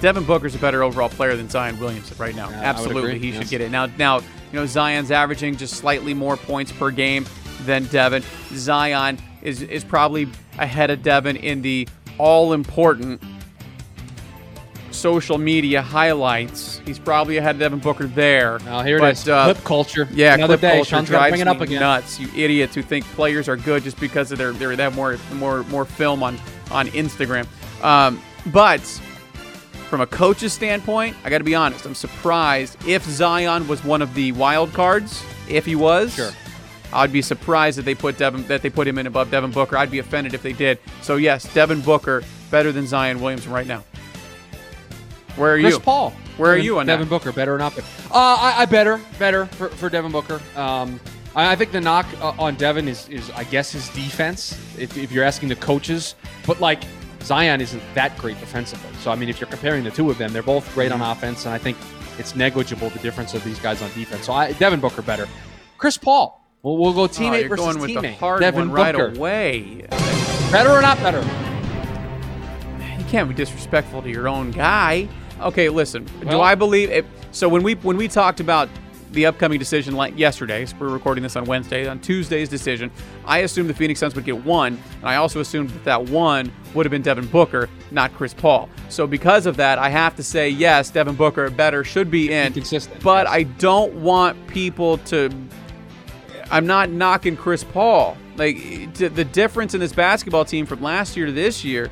[0.00, 2.48] Devin Booker's a better overall player than Zion Williamson right now.
[2.50, 3.70] Yeah, Absolutely, he should get it.
[3.70, 7.26] Now, now, you know, Zion's averaging just slightly more points per game
[7.62, 8.22] than Devin.
[8.54, 11.86] Zion is is probably ahead of Devin in the
[12.18, 13.22] all important
[14.90, 16.80] social media highlights.
[16.84, 18.58] He's probably ahead of Devin Booker there.
[18.60, 19.28] Now here it But, is.
[19.28, 20.08] uh, Clip culture.
[20.12, 20.76] Yeah, another clip day.
[20.76, 21.80] culture Sean's drives bring it up me again.
[21.80, 22.18] nuts.
[22.18, 25.16] You idiots who think players are good just because of their, their they have more
[25.34, 26.38] more more film on
[26.70, 27.46] on Instagram.
[27.84, 28.80] Um, but
[29.90, 31.84] from a coach's standpoint, I got to be honest.
[31.84, 35.22] I'm surprised if Zion was one of the wild cards.
[35.48, 36.30] If he was, Sure.
[36.92, 39.76] I'd be surprised that they put Devin that they put him in above Devin Booker.
[39.76, 40.78] I'd be offended if they did.
[41.02, 43.84] So yes, Devin Booker better than Zion Williamson right now.
[45.36, 45.80] Where are Chris you?
[45.80, 46.12] Paul.
[46.36, 47.10] Where are you on Devin that?
[47.10, 47.32] Booker?
[47.32, 47.86] Better or not better?
[48.10, 50.40] Uh, I, I better, better for, for Devin Booker.
[50.56, 50.98] Um,
[51.36, 54.52] I, I think the knock uh, on Devin is, is, I guess, his defense.
[54.78, 56.14] If, if you're asking the coaches,
[56.46, 56.82] but like
[57.22, 58.90] Zion isn't that great defensively.
[59.00, 61.10] So I mean, if you're comparing the two of them, they're both great on mm-hmm.
[61.10, 61.76] offense, and I think
[62.18, 64.26] it's negligible the difference of these guys on defense.
[64.26, 65.28] So I, Devin Booker better.
[65.78, 66.36] Chris Paul.
[66.62, 68.02] We'll, we'll go teammate Oh, teammate you're versus going with teammate.
[68.02, 69.16] the hard Devin one right Booker.
[69.16, 69.86] away.
[70.50, 71.20] Better or not better?
[72.98, 75.08] You can't be disrespectful to your own guy.
[75.40, 76.04] Okay, listen.
[76.28, 77.06] do I believe it?
[77.32, 78.68] So when we when we talked about
[79.12, 82.90] the upcoming decision like yesterday, so we're recording this on Wednesday, on Tuesday's decision,
[83.24, 86.52] I assumed the Phoenix Suns would get one, and I also assumed that that one
[86.74, 88.68] would have been Devin Booker, not Chris Paul.
[88.88, 92.52] So because of that, I have to say yes, Devin Booker better should be in.
[92.52, 93.26] consistent, But.
[93.26, 95.30] I don't want people to
[96.50, 98.16] I'm not knocking Chris Paul.
[98.36, 101.90] Like the difference in this basketball team from last year to this year,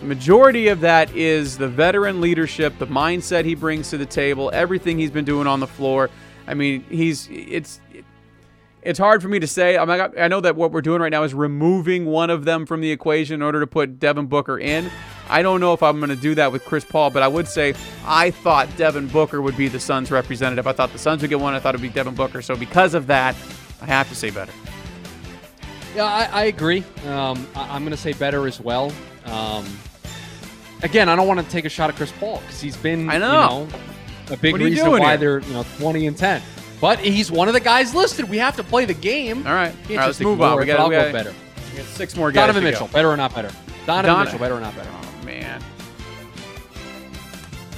[0.00, 4.50] the majority of that is the veteran leadership, the mindset he brings to the table,
[4.52, 6.10] everything he's been doing on the floor.
[6.50, 7.80] I mean, he's it's
[8.82, 9.76] it's hard for me to say.
[9.76, 12.66] I'm not, I know that what we're doing right now is removing one of them
[12.66, 14.90] from the equation in order to put Devin Booker in.
[15.28, 17.46] I don't know if I'm going to do that with Chris Paul, but I would
[17.46, 20.66] say I thought Devin Booker would be the Suns representative.
[20.66, 21.54] I thought the Suns would get one.
[21.54, 22.42] I thought it would be Devin Booker.
[22.42, 23.36] So because of that,
[23.80, 24.52] I have to say better.
[25.94, 26.84] Yeah, I, I agree.
[27.06, 28.92] Um, I, am going to say better as well.
[29.26, 29.66] Um,
[30.82, 33.18] again, I don't want to take a shot at Chris Paul because he's been, I
[33.18, 33.66] know.
[33.66, 33.78] you know,
[34.30, 35.16] a big What are you reason why here?
[35.16, 36.42] they're you know 20 and 10.
[36.80, 38.28] But he's one of the guys listed.
[38.30, 39.46] We have to play the game.
[39.46, 39.74] All right.
[39.86, 40.58] Can't All right, just let's move on.
[40.58, 41.34] We got I'll go better.
[41.72, 42.42] we got six more guys.
[42.46, 42.92] Donovan to Mitchell, Go.
[42.92, 43.50] better or not better?
[43.86, 44.90] Donovan Don- Mitchell, better or not better?
[44.92, 45.62] Oh man,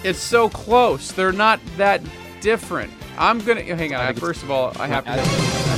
[0.04, 1.12] it's so close.
[1.12, 2.00] They're not that
[2.40, 2.92] different.
[3.18, 4.00] I'm gonna oh, hang on.
[4.00, 5.10] I think it's- First of all, I have to.
[5.12, 5.16] I-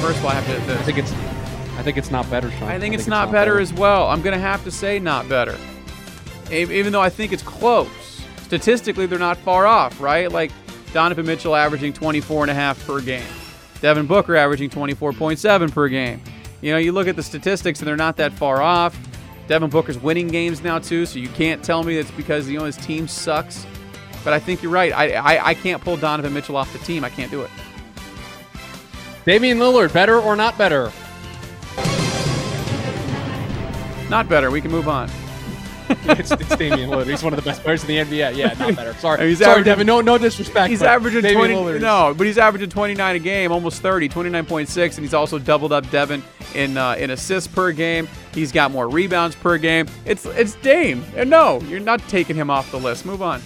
[0.00, 0.72] First of all, I have to.
[0.78, 1.12] I think it's,
[1.78, 2.64] I think it's not better, Sean.
[2.68, 4.08] I think it's not better as well.
[4.08, 5.56] I'm going to have to say not better.
[6.50, 7.88] Even though I think it's close.
[8.42, 10.30] Statistically, they're not far off, right?
[10.30, 10.52] Like
[10.94, 13.26] Donovan Mitchell averaging 24 and a half per game.
[13.80, 16.22] Devin Booker averaging 24.7 per game.
[16.62, 18.96] You know, you look at the statistics and they're not that far off.
[19.48, 22.64] Devin Booker's winning games now too, so you can't tell me it's because you know
[22.64, 23.66] his team sucks.
[24.22, 24.92] But I think you're right.
[24.92, 27.04] I, I I can't pull Donovan Mitchell off the team.
[27.04, 27.50] I can't do it.
[29.26, 30.92] Damian Lillard, better or not better?
[34.08, 34.50] Not better.
[34.50, 35.10] We can move on.
[36.18, 37.06] it's, it's Damian Lillard.
[37.08, 38.36] He's one of the best players in the NBA.
[38.36, 38.94] Yeah, not better.
[38.98, 39.86] Sorry, He's sorry, averaging- Devin.
[39.86, 40.70] No, no disrespect.
[40.70, 41.54] He's averaging Damian 20.
[41.54, 45.72] Lillard No, but he's averaging 29 a game, almost 30, 29.6, and he's also doubled
[45.72, 46.22] up Devin
[46.54, 48.08] in uh, in assists per game.
[48.32, 49.86] He's got more rebounds per game.
[50.04, 51.04] It's it's Dame.
[51.16, 53.04] And no, you're not taking him off the list.
[53.06, 53.42] Move on.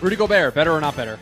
[0.00, 1.18] Rudy Gobert, better or not better?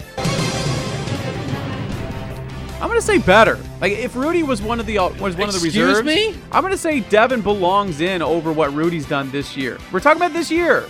[2.80, 3.58] I'm gonna say better.
[3.80, 6.34] Like if Rudy was one of the uh, was one of the Excuse reserves, me?
[6.50, 9.78] I'm gonna say Devin belongs in over what Rudy's done this year.
[9.92, 10.86] We're talking about this year.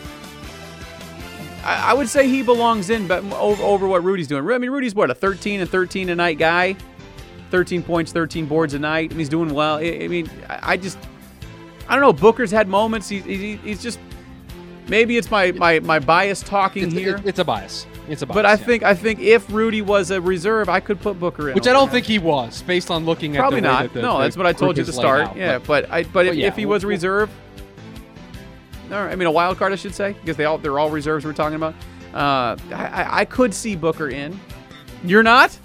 [1.64, 4.48] I, I would say he belongs in, but over, over what Rudy's doing.
[4.48, 6.76] I mean, Rudy's what a 13 and 13 a night guy,
[7.50, 9.76] 13 points, 13 boards a night, and he's doing well.
[9.76, 10.96] I, I mean, I, I just,
[11.88, 12.12] I don't know.
[12.12, 13.09] Booker's had moments.
[13.09, 13.98] He's, he, he's just
[14.88, 17.16] maybe it's my my my bias talking It's, here.
[17.16, 17.85] it- it's a bias.
[18.11, 18.27] It's a.
[18.27, 18.57] But I yeah.
[18.57, 21.55] think I think if Rudy was a reserve, I could put Booker in.
[21.55, 23.85] which I don't think he was, based on looking at Probably not.
[23.85, 25.20] that the- no, that's what I told you at the is laid start.
[25.29, 27.31] out, yeah, but- but I but if, yeah, if he was a reserve,
[28.90, 31.25] or, I mean a wild card, I should say, because they all they're all reserves
[31.25, 31.75] we're talking about.
[32.12, 34.38] Uh, I, I could see Booker in.
[35.05, 35.57] You're not.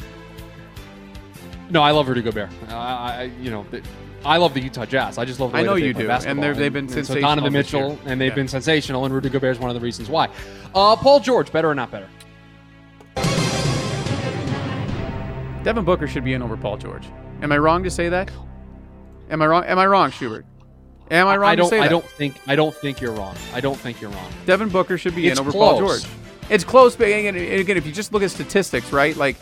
[1.71, 2.49] No, I love Rudy Gobert.
[2.69, 3.81] I, I you know, the,
[4.23, 5.17] I love the Utah Jazz.
[5.17, 5.51] I just love.
[5.51, 5.71] The Utah.
[5.71, 7.89] I know you do, and they've been so sensational Donovan this year.
[7.89, 8.36] Mitchell, and they've Yeah.
[8.36, 10.29] been sensational, and Rudy Gobert is one of the reasons why.
[10.75, 12.08] Uh, Paul George, better or not better?
[15.65, 17.08] Devin Booker should be in over Paul George.
[17.41, 18.30] Am I wrong to say that?
[19.32, 19.63] Am I wrong?
[19.65, 20.45] Am I wrong, Schubert?
[21.10, 21.69] Am I wrong I don't.
[21.71, 22.36] to say I don't think.
[22.45, 23.36] I don't think you're wrong.
[23.51, 24.32] I don't think you're wrong.
[24.45, 25.80] Devin Booker should be It's in over Paul.
[25.80, 26.06] George.
[26.51, 29.17] It's close, but again, again, if you just look at statistics, right?
[29.17, 29.38] Like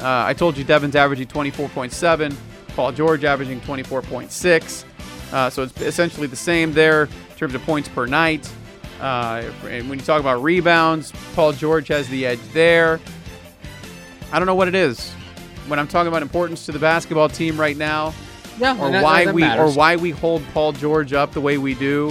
[0.00, 2.34] uh, I told you, Devin's averaging 24.7,
[2.68, 4.84] Paul George averaging 24.6.
[5.30, 8.50] Uh, so it's essentially the same there in terms of points per night.
[8.98, 12.98] Uh, and when you talk about rebounds, Paul George has the edge there.
[14.32, 15.12] I don't know what it is.
[15.68, 18.14] When I'm talking about importance to the basketball team right now,
[18.58, 21.58] Yeah, or that- why that we or why we hold Paul George up the way
[21.58, 22.10] we do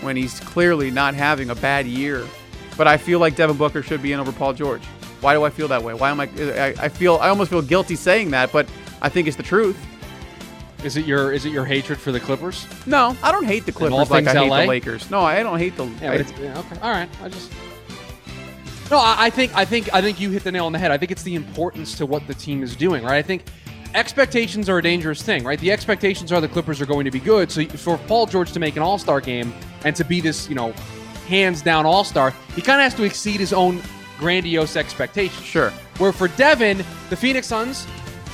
[0.00, 2.24] when he's clearly not having a bad year.
[2.76, 4.82] But I feel like Devin Booker should be in over Paul George.
[5.20, 5.94] Why do I feel that way?
[5.94, 6.28] Why am I?
[6.38, 8.66] I, I feel I almost feel guilty saying that, but
[9.02, 9.76] I think it's the truth.
[10.82, 12.66] Is it your is it your hatred for the Clippers?
[12.86, 14.60] No, I don't hate the Clippers like I things hate LA?
[14.62, 15.10] the Lakers.
[15.10, 15.84] No, I don't hate the.
[16.00, 16.76] Yeah, I- it's, yeah, okay.
[16.82, 17.08] All right.
[17.22, 17.52] I just
[18.92, 18.98] no.
[18.98, 20.90] I, I think I think I think you hit the nail on the head.
[20.90, 23.16] I think it's the importance to what the team is doing, right?
[23.16, 23.44] I think
[23.94, 25.58] expectations are a dangerous thing, right?
[25.58, 27.50] The expectations are the Clippers are going to be good.
[27.50, 29.52] So for Paul George to make an All Star game
[29.84, 30.72] and to be this, you know,
[31.26, 33.82] hands down All Star, he kind of has to exceed his own
[34.18, 35.44] grandiose expectations.
[35.44, 35.70] Sure.
[35.98, 37.86] Where for Devin, the Phoenix Suns,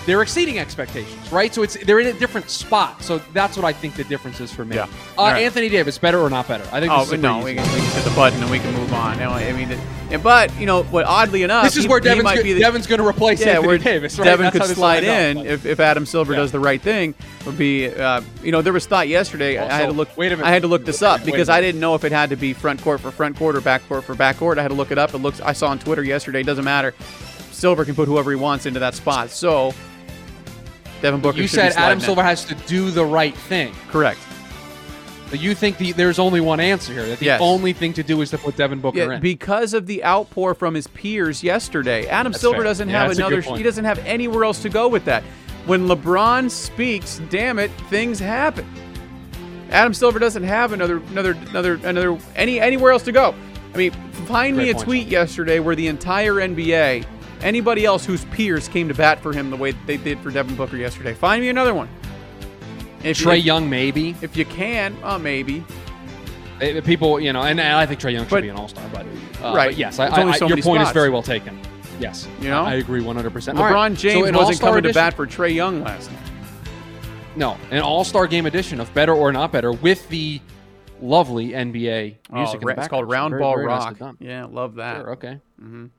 [0.09, 1.53] they're exceeding expectations, right?
[1.55, 3.03] So it's they're in a different spot.
[3.03, 4.77] So that's what I think the difference is for me.
[4.77, 4.85] Yeah.
[5.19, 5.43] Uh, right.
[5.45, 6.65] Anthony Davis, better or not better?
[6.73, 8.51] I think Oh this is a no, we can, we can hit the button and
[8.51, 9.21] we can move on.
[9.21, 9.71] I mean,
[10.11, 12.55] and, but you know, what oddly enough, This is he- where Devin's, might go- be
[12.55, 14.19] the, Devin's going to replace yeah, Anthony where Davis.
[14.19, 14.25] Right?
[14.25, 15.45] Devin That's could slide in up.
[15.45, 16.39] if, if Adam Silver Yeah.
[16.39, 17.15] does the right thing.
[17.45, 19.59] Would be, uh, you know, there was thought yesterday.
[19.59, 20.17] I had to look.
[20.17, 20.49] wait a minute.
[20.49, 22.55] I had to look this up because I didn't know if it had to be
[22.55, 24.59] front court for front court or back court for back court.
[24.59, 25.13] I had to look it up.
[25.13, 25.41] It looks.
[25.43, 26.41] I saw on Twitter yesterday.
[26.41, 26.95] It doesn't matter.
[27.53, 29.31] Silver can put whoever he wants into that spot.
[29.31, 29.73] So
[31.03, 31.39] Devin Booker.
[31.41, 32.05] You said sliding Adam in.
[32.05, 33.73] Silver has to do the right thing.
[33.89, 34.19] Correct.
[35.31, 37.07] But you think the, there's only one answer here.
[37.07, 37.41] That the Yes.
[37.43, 39.21] only thing to do is to put Devin Booker Yeah, in.
[39.21, 42.07] because of the outpour from his peers yesterday.
[42.07, 42.65] Adam That's Silver fair.
[42.65, 43.57] doesn't Yeah, have that's a good another.
[43.59, 45.23] He doesn't have anywhere else to go with that.
[45.67, 48.67] When LeBron speaks, damn it, things happen.
[49.71, 53.35] Adam Silver doesn't have another, another, another, another, any anywhere else to go.
[53.75, 53.91] I mean,
[54.27, 57.05] find me a point, tweet yesterday where the entire NBA,
[57.43, 60.57] anybody else whose peers came to bat for him the way they did for Devin
[60.57, 61.15] Booker yesterday.
[61.15, 61.89] Find me another one.
[63.03, 64.17] If Trae you, Young, maybe.
[64.23, 65.65] if you can, uh, maybe.
[66.61, 68.69] Eh, People, you know, and, and I think Trae Young should But- be an All
[68.69, 68.85] Star.
[68.93, 69.07] But
[69.43, 69.69] uh, Right.
[69.69, 71.59] But yes, I, I, so your point is very well taken.
[72.01, 72.27] Yes.
[72.41, 72.65] You know?
[72.65, 73.33] I agree 100.
[73.33, 76.21] percent LeBron James so wasn't coming to bat for Trae Young last night.
[77.37, 80.41] No, an All Star Game edition of Better or Not Better with the
[81.01, 82.61] lovely NBA music.
[82.65, 83.97] Oh, in the it's called Round Ball very Rock.
[83.99, 84.17] done.
[84.19, 84.97] Yeah, love that.
[84.97, 85.41] Sure, okay.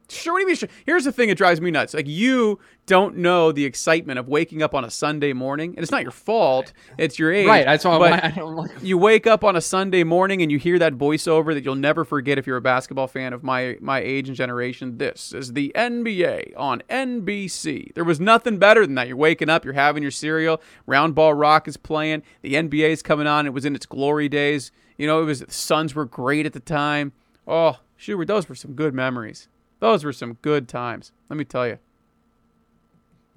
[0.10, 0.56] Sure, what do you mean?
[0.56, 0.70] Sure?
[0.86, 1.94] Here's the thing that drives me nuts.
[1.94, 5.92] Like you don't know the excitement of waking up on a Sunday morning, and it's
[5.92, 6.72] not your fault.
[6.98, 7.46] It's your age.
[7.48, 7.66] Right.
[7.66, 8.72] That's why but I don't like.
[8.82, 12.06] you wake up on a Sunday morning and you hear that voiceover that you'll never
[12.06, 14.98] forget if you're a basketball fan of my my age and generation.
[14.98, 17.94] This is the NBA on NBC.
[17.94, 19.08] There was nothing better than that.
[19.08, 23.02] You're waking up, you're having your cereal, Round Ball Rock is playing, the NBA is
[23.02, 23.46] coming on.
[23.46, 24.72] It was in its glory days.
[24.98, 27.14] You know, it was the Suns were great at the time.
[27.48, 29.50] Oh, Schubert, those were some good memories.
[29.82, 31.12] Those were some good times.
[31.28, 31.80] Let me tell you.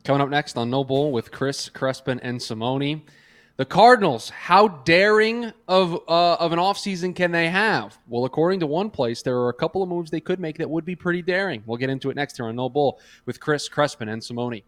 [0.05, 3.03] Coming up next on No Bull with Chris Crespin and Simone.
[3.57, 7.99] The Cardinals, how daring of uh, of an offseason can they have?
[8.07, 10.71] Well, according to one place, there are a couple of moves they could make that
[10.71, 11.65] would be pretty daring.
[11.67, 14.63] We'll get into it next here on No Bull with Chris Crespin and Simone.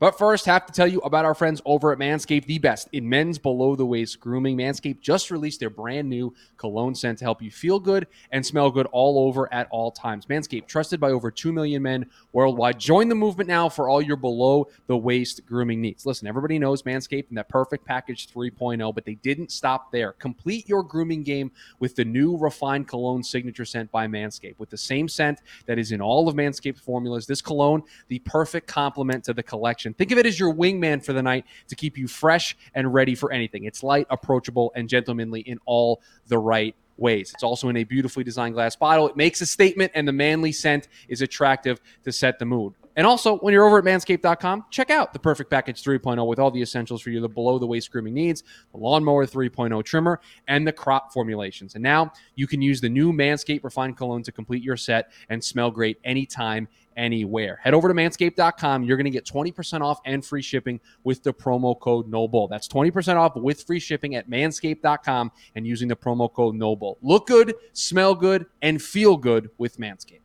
[0.00, 3.08] But first, have to tell you about our friends over at Manscaped, the best in
[3.08, 4.56] men's below the waist grooming.
[4.56, 8.72] Manscaped just released their brand new cologne scent to help you feel good and smell
[8.72, 10.26] good all over at all times.
[10.26, 12.80] Manscaped, trusted by over 2 million men worldwide.
[12.80, 16.04] Join the movement now for all your below the waist grooming needs.
[16.04, 20.12] Listen, everybody knows Manscaped and that perfect package 3.0, but they didn't stop there.
[20.14, 24.58] Complete your grooming game with the new refined cologne signature scent by Manscaped.
[24.58, 28.66] With the same scent that is in all of Manscaped's formulas, this cologne, the perfect
[28.66, 29.83] complement to the collection.
[29.92, 33.14] Think of it as your wingman for the night to keep you fresh and ready
[33.14, 33.64] for anything.
[33.64, 37.32] It's light, approachable, and gentlemanly in all the right ways.
[37.34, 39.08] It's also in a beautifully designed glass bottle.
[39.08, 42.74] It makes a statement, and the manly scent is attractive to set the mood.
[42.96, 46.50] And also, when you're over at manscaped.com, check out the Perfect Package 3.0 with all
[46.50, 48.42] the essentials for your below the waist grooming needs,
[48.72, 51.74] the Lawnmower 3.0 trimmer, and the crop formulations.
[51.74, 55.42] And now you can use the new Manscaped Refined Cologne to complete your set and
[55.42, 57.58] smell great anytime, anywhere.
[57.62, 58.84] Head over to manscaped.com.
[58.84, 62.48] You're going to get 20% off and free shipping with the promo code NOBULL.
[62.48, 66.98] That's 20% off with free shipping at manscaped.com and using the promo code NOBULL.
[67.02, 70.20] Look good, smell good, and feel good with Manscaped.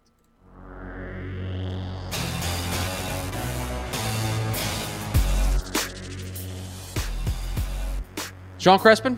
[8.59, 9.17] Sean Crespin,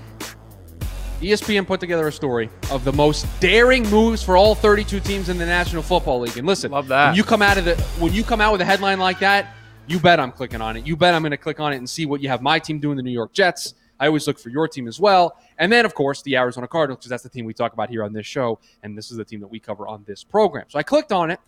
[1.19, 5.37] ESPN put together a story of the most daring moves for all 32 teams in
[5.39, 6.37] the National Football League.
[6.37, 7.07] And listen, Love that.
[7.07, 9.55] when you come out of the when you come out with a headline like that,
[9.87, 10.85] you bet I'm clicking on it.
[10.85, 12.79] You bet I'm going to click on it and see what you have my team
[12.79, 13.73] doing, the New York Jets.
[13.99, 15.35] I always look for your team as well.
[15.57, 18.03] And then, of course, the Arizona Cardinals, because that's the team we talk about here
[18.03, 18.59] on this show.
[18.83, 20.65] And this is the team that we cover on this program.
[20.69, 21.39] So I clicked on it.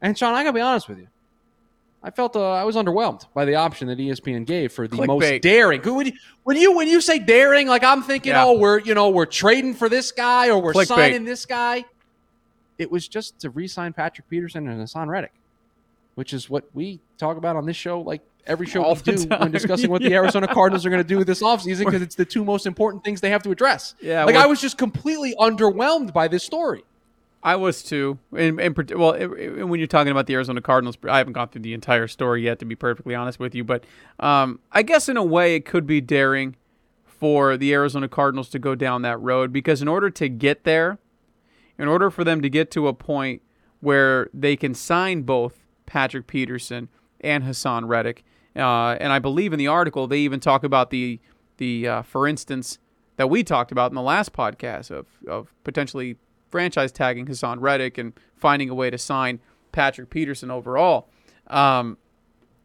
[0.00, 1.08] And Sean, I got to be honest with you.
[2.06, 5.24] I felt uh, I was underwhelmed by the option that ESPN gave for the most
[5.24, 5.40] Clickbait.
[5.40, 5.82] daring.
[5.82, 6.12] When you,
[6.44, 8.44] when you when you say daring, like I'm thinking, Yeah.
[8.44, 10.86] oh, we're you know we're trading for this guy or we're Clickbait.
[10.86, 11.84] signing this guy.
[12.78, 15.32] It was just to re-sign Patrick Peterson and Haason Reddick,
[16.14, 19.26] which is what we talk about on this show, like every show All we do
[19.26, 19.40] time.
[19.40, 22.24] when discussing what the Arizona Cardinals are going to do this offseason because it's the
[22.24, 23.96] two most important things they have to address.
[24.00, 26.84] Yeah, like I was just completely underwhelmed by this story.
[27.46, 28.18] I was too.
[28.36, 31.48] And, and well, it- it- when you're talking about the Arizona Cardinals, I haven't gone
[31.48, 33.62] through the entire story yet, to be perfectly honest with you.
[33.62, 33.84] But
[34.18, 36.56] um, I guess in a way, it could be daring
[37.04, 40.98] for the Arizona Cardinals to go down that road because in order to get there,
[41.78, 43.42] in order for them to get to a point
[43.80, 45.54] where they can sign both
[45.86, 46.88] Patrick Peterson
[47.20, 48.24] and Haason Reddick,
[48.56, 51.20] uh, and I believe in the article they even talk about the
[51.58, 52.78] the uh, for instance
[53.16, 56.16] that we talked about in the last podcast of of potentially
[56.56, 59.40] franchise tagging Haason Reddick and finding a way to sign
[59.72, 61.10] Patrick Peterson overall.
[61.48, 61.98] Um,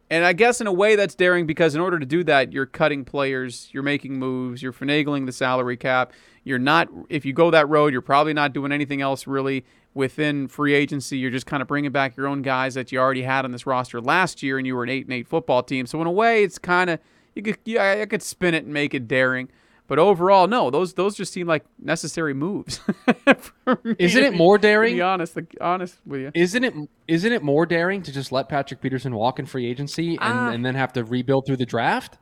[0.08, 2.64] and I guess in a way that's daring because in order to do that, you're
[2.64, 6.14] cutting players, you're making moves, you're finagling the salary cap.
[6.42, 10.48] You're not, if you go that road, you're probably not doing anything else really within
[10.48, 11.18] free agency.
[11.18, 13.66] You're just kind of bringing back your own guys that you already had on this
[13.66, 15.84] roster last year, and you were an eight and eight football team.
[15.84, 16.98] So in a way, it's kind of
[17.34, 19.50] you could, yeah, I could spin it and make it daring.
[19.92, 22.80] But overall, no, those those just seem like necessary moves.
[23.98, 25.02] Isn't it more to be daring?
[25.02, 26.30] honest, honest with you.
[26.32, 26.72] Isn't it
[27.06, 30.50] isn't it more daring to just let Patrick Peterson walk in free agency and, Ah.
[30.50, 32.16] and then have to rebuild through the draft?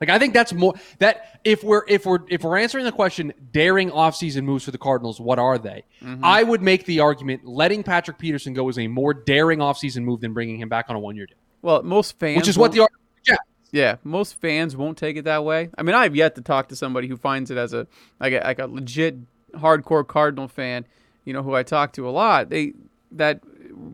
[0.00, 3.32] Like I think that's more that if we're if we're if we're answering the question
[3.52, 5.84] daring offseason moves for the Cardinals, what are they?
[6.02, 6.24] Mm-hmm.
[6.24, 10.20] I would make the argument letting Patrick Peterson go is a more daring offseason move
[10.20, 12.72] than bringing him back on a one year deal, Well, most fans, which is what
[12.72, 13.44] the argument suggests.
[13.74, 15.68] Yeah, most fans won't take it that way.
[15.76, 17.88] I mean, I've yet to talk to somebody who finds it as a
[18.20, 19.16] like a, like a legit
[19.52, 20.86] hardcore Cardinal fan,
[21.24, 22.50] you know, who I talk to a lot.
[22.50, 22.74] They
[23.10, 23.40] that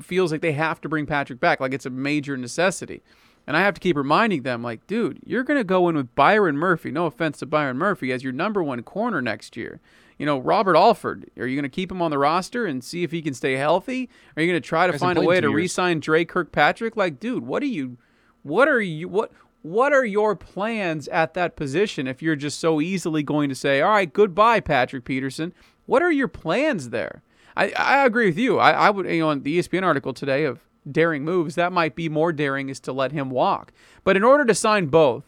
[0.02, 3.02] feels like they have to bring Patrick back, like it's a major necessity.
[3.46, 6.14] And I have to keep reminding them, like, dude, you're going to go in with
[6.14, 6.90] Byron Murphy.
[6.90, 9.80] No offense to Byron Murphy, as your number one corner next year.
[10.18, 11.30] You know, Robert Alford.
[11.38, 13.54] Are you going to keep him on the roster and see if he can stay
[13.54, 14.10] healthy?
[14.36, 15.56] Are you going to try to Hasn't find a way to years.
[15.56, 16.96] re-sign Drake Kirkpatrick?
[16.96, 17.96] Like, dude, what are you?
[18.42, 19.08] What are you?
[19.08, 19.32] What?
[19.62, 23.80] What are your plans at that position if you're just so easily going to say,
[23.80, 25.52] all right, goodbye, Patrick Peterson?
[25.86, 27.22] What are your plans there?
[27.56, 28.58] I, I agree with you.
[28.58, 31.94] I, I would, you know, in the ESPN article today of daring moves, that might
[31.94, 33.72] be more daring is to let him walk.
[34.02, 35.24] But in order to sign both,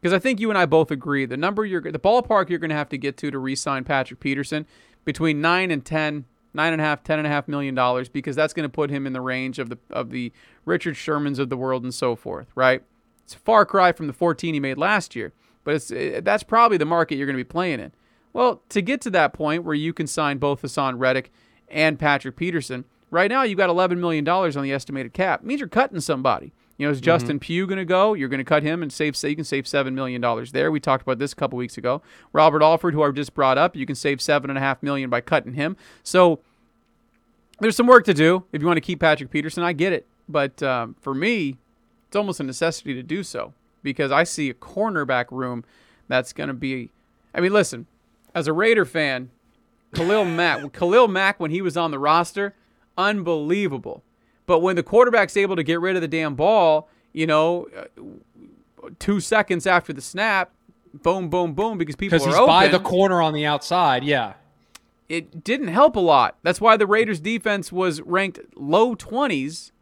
[0.00, 2.70] because I think you and I both agree, the number you're, the ballpark you're going
[2.70, 4.66] to have to get to to re-sign Patrick Peterson
[5.04, 8.36] between nine and ten, nine and a half, ten and a half million dollars, because
[8.36, 10.32] that's going to put him in the range of the of the
[10.64, 12.82] Richard Shermans of the world and so forth, right?
[13.28, 16.42] It's a far cry from the 14 he made last year, but it's it, that's
[16.42, 17.92] probably the market you're going to be playing in.
[18.32, 21.30] Well, to get to that point where you can sign both Haason Reddick
[21.68, 25.40] and Patrick Peterson, right now you've got 11 million dollars on the estimated cap.
[25.42, 26.54] It means you're cutting somebody.
[26.78, 28.14] You know, is Justin Pugh going to go?
[28.14, 29.14] You're going to cut him and save.
[29.14, 30.70] Say you can save seven million dollars there.
[30.70, 32.00] We talked about this a couple weeks ago.
[32.32, 35.10] Robert Alford, who I just brought up, you can save seven and a half million
[35.10, 35.76] by cutting him.
[36.02, 36.40] So
[37.60, 39.64] there's some work to do if you want to keep Patrick Peterson.
[39.64, 41.58] I get it, but um, for me,
[42.08, 43.52] it's almost a necessity to do so
[43.82, 45.64] because I see a cornerback room
[46.08, 46.90] that's going to be.
[47.34, 47.86] I mean, listen,
[48.34, 49.30] as a Raider fan,
[49.94, 52.54] Khalil Mack, Khalil Mack when he was on the roster,
[52.96, 54.02] unbelievable.
[54.46, 58.88] But when the quarterback's able to get rid of the damn ball, you know, uh,
[58.98, 60.50] two seconds after the snap,
[60.94, 64.04] boom, boom, boom, because people Because are he's open by the corner on the outside,
[64.04, 64.34] yeah.
[65.10, 66.38] it didn't help a lot.
[66.42, 69.72] That's why the Raiders defense was ranked low 20s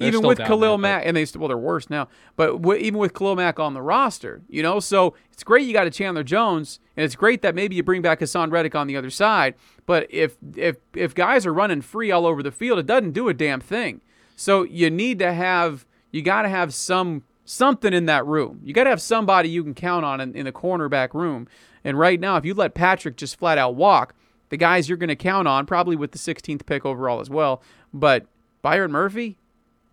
[0.00, 2.08] They're even with Khalil there, Mack and they well they're worse now.
[2.36, 5.72] But w- even with Khalil Mack on the roster, you know, so it's great you
[5.72, 8.86] got a Chandler Jones and it's great that maybe you bring back Haason Reddick on
[8.86, 9.54] the other side,
[9.86, 13.28] but if if if guys are running free all over the field, it doesn't do
[13.28, 14.00] a damn thing.
[14.36, 18.60] So you need to have you got to have some something in that room.
[18.64, 21.48] You got to have somebody you can count on in, in the cornerback room.
[21.82, 24.14] And right now, if you let Patrick just flat out walk,
[24.50, 27.62] the guys you're going to count on, probably with the 16th pick overall as well,
[27.92, 28.26] but
[28.62, 29.38] Byron Murphy,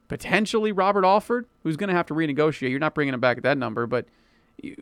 [0.07, 2.69] potentially Robert Alford, who's going to have to renegotiate.
[2.69, 4.05] You're not bringing him back at that number, but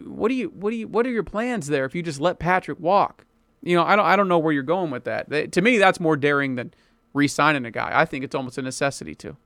[0.01, 2.39] what do you what do you what are your plans there if you just let
[2.39, 3.25] Patrick walk?
[3.61, 5.51] You know, I don't I don't know where you're going with that.
[5.51, 6.73] To me, that's more daring than
[7.13, 7.91] re-signing a guy.
[7.93, 9.37] I think it's almost a necessity to.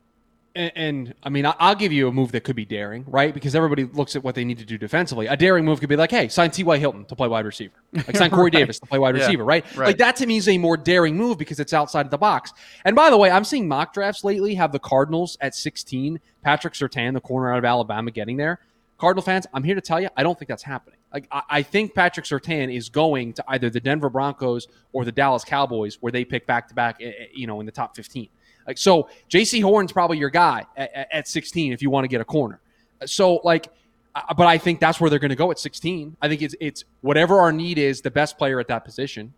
[0.56, 3.34] And, and, I mean, I'll give you a move that could be daring, right?
[3.34, 5.28] Because everybody looks at what they need to do defensively.
[5.28, 6.78] A daring move could be like, hey, sign T.Y.
[6.78, 7.76] Hilton to play wide receiver.
[7.94, 8.54] Like sign Corey right.
[8.54, 9.22] Davis to play wide yeah.
[9.22, 9.64] receiver, right?
[9.76, 9.88] right?
[9.88, 12.54] Like that to me is a more daring move because it's outside of the box.
[12.86, 16.74] And by the way, I'm seeing mock drafts lately have the Cardinals at 16, Patrick
[16.74, 18.60] Surtain, the corner out of Alabama, getting there.
[19.00, 21.00] Cardinal fans, I'm here to tell you, I don't think that's happening.
[21.14, 25.12] Like I, I think Patrick Surtain is going to either the Denver Broncos or the
[25.12, 27.96] Dallas Cowboys, where they pick back to back, eh, eh, you know, in the top
[27.96, 28.30] 15.
[28.70, 32.22] Like so, Jaycee Horn's probably your guy at, at 16 if you want to get
[32.22, 32.62] a corner.
[33.04, 33.68] So like,
[34.14, 36.16] uh, but I think that's where they're going to go at 16.
[36.22, 39.34] I think it's it's whatever our need is, the best player at that position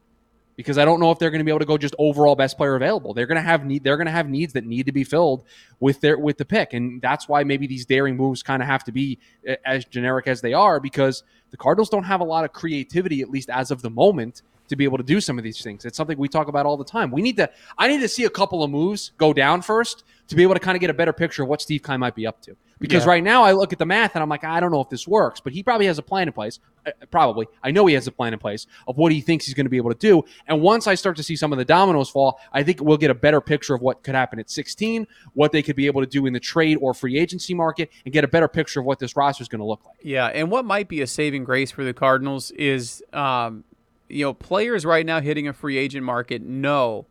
[0.58, 2.58] because I don't know if they're going to be able to go just overall best
[2.58, 3.14] player available.
[3.14, 5.46] They're going to have need they're going to have needs that need to be filled
[5.80, 8.84] with their with the pick, and that's why maybe these daring moves kind of have
[8.84, 9.18] to be
[9.64, 13.30] as generic as they are because the Cardinals don't have a lot of creativity at
[13.30, 14.42] least as of the moment
[14.72, 15.86] to be able to do some of these things.
[15.86, 17.12] It's something we talk about all the time.
[17.12, 20.36] We need to I need to see a couple of moves go down first to
[20.36, 22.26] be able to kind of get a better picture of what Steve Keim might be
[22.26, 22.56] up to.
[22.80, 23.10] Because yeah.
[23.10, 25.08] right now I look at the math and I'm like, I don't know if this
[25.08, 26.60] works, but he probably has a plan in place.
[26.86, 27.48] Uh, probably.
[27.62, 29.70] I know he has a plan in place of what he thinks he's going to
[29.70, 30.24] be able to do.
[30.48, 33.12] And once I start to see some of the dominoes fall, I think we'll get
[33.12, 36.08] a better picture of what could happen at 16, what they could be able to
[36.08, 38.98] do in the trade or free agency market, and get a better picture of what
[38.98, 39.98] this roster is going to look like.
[40.02, 40.28] Yeah.
[40.28, 43.64] And what might be a saving grace for the Cardinals is, um,
[44.12, 47.08] you know, players right now hitting a free agent market know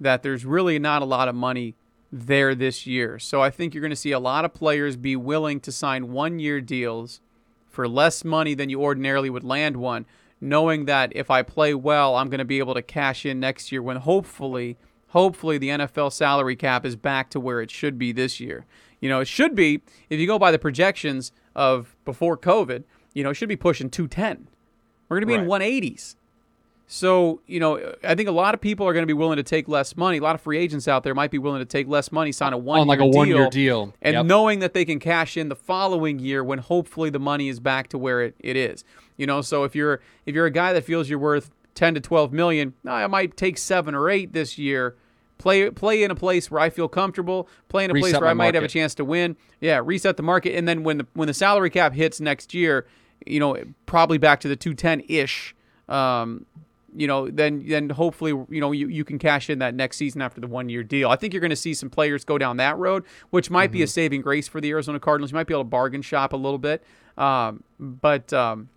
[0.00, 1.74] that there's really not a lot of money
[2.10, 3.18] there this year.
[3.18, 6.12] So I think you're going to see a lot of players be willing to sign
[6.12, 7.20] one year deals
[7.66, 10.06] for less money than you ordinarily would land one,
[10.40, 13.72] knowing that if I play well, I'm going to be able to cash in next
[13.72, 14.76] year when hopefully,
[15.08, 18.64] hopefully the NFL salary cap is back to where it should be this year.
[19.00, 23.24] You know, it should be, if you go by the projections of before COVID, you
[23.24, 24.48] know, it should be pushing 210.
[25.08, 25.62] We're going to be right.
[25.62, 26.14] in 180s.
[26.86, 29.42] So, you know, I think a lot of people are going to be willing to
[29.42, 30.18] take less money.
[30.18, 32.52] A lot of free agents out there might be willing to take less money, sign
[32.52, 34.26] a one on like a one year deal, and yep.
[34.26, 37.88] knowing that they can cash in the following year when hopefully the money is back
[37.88, 38.84] to where it, it is.
[39.16, 42.00] You know, so if you're if you're a guy that feels you're worth ten to
[42.00, 44.94] twelve million, I might take seven or eight this year.
[45.38, 47.48] Play play in a place where I feel comfortable.
[47.68, 48.54] Play in a reset place where I might market.
[48.56, 49.36] have a chance to win.
[49.60, 52.86] Yeah, reset the market, and then when the when the salary cap hits next year,
[53.26, 53.56] you know,
[53.86, 55.54] probably back to the two ten ish.
[55.88, 56.46] Um,
[56.94, 60.22] you know, then then hopefully you know you, you can cash in that next season
[60.22, 61.10] after the one year deal.
[61.10, 63.72] I think you're going to see some players go down that road, which might mm-hmm.
[63.72, 63.90] be a mm-hmm.
[63.90, 65.32] saving grace for the Arizona Cardinals.
[65.32, 66.84] You might be able to bargain shop a little bit,
[67.18, 68.68] um, but um,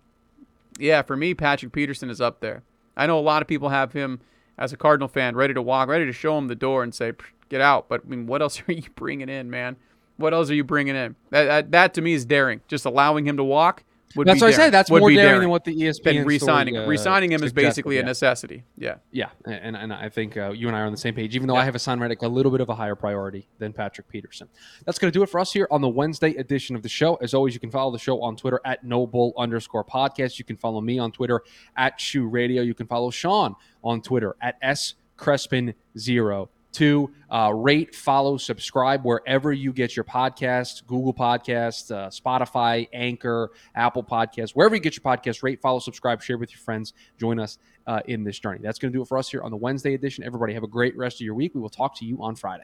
[0.78, 2.62] yeah, for me, Patrick Peterson is up there.
[2.96, 4.20] I know a lot of people have him
[4.58, 7.12] as a Cardinal fan ready to walk, ready to show him the door and say,
[7.48, 9.76] "Get out." But I mean, what else are you bringing in, man?
[10.16, 11.14] What else are you bringing in?
[11.30, 12.60] That, that, that to me is daring.
[12.66, 13.84] Just allowing him to walk
[14.14, 14.54] that's what daring.
[14.54, 14.70] I said.
[14.70, 16.88] That's more daring, daring, than what the ESPN re-signing story, him.
[16.88, 18.02] Uh, re-signing him is basically yeah.
[18.02, 18.64] a necessity.
[18.76, 21.34] Yeah, yeah, and and I think uh, you and I are on the same page.
[21.34, 21.60] Even though yeah.
[21.60, 24.48] I have Haason Reddick a little bit of a higher priority than Patrick Peterson.
[24.84, 27.16] That's going to do it for us here on the Wednesday edition of the show.
[27.16, 30.38] As always, you can follow the show on Twitter at Nobull underscore podcast.
[30.38, 31.42] You can follow me on Twitter
[31.76, 32.62] at Shoe Radio.
[32.62, 39.04] You can follow Sean on Twitter at S Crespin Zero to uh, rate, follow, subscribe
[39.04, 44.96] wherever you get your podcasts Google Podcasts, uh, Spotify, Anchor, Apple Podcasts, wherever you get
[44.96, 45.42] your podcasts.
[45.42, 46.92] Rate, follow, subscribe, share with your friends.
[47.18, 48.60] Join us uh, in this journey.
[48.62, 50.24] That's going to do it for us here on the Wednesday edition.
[50.24, 51.54] Everybody, have a great rest of your week.
[51.54, 52.56] We will talk to you on Friday.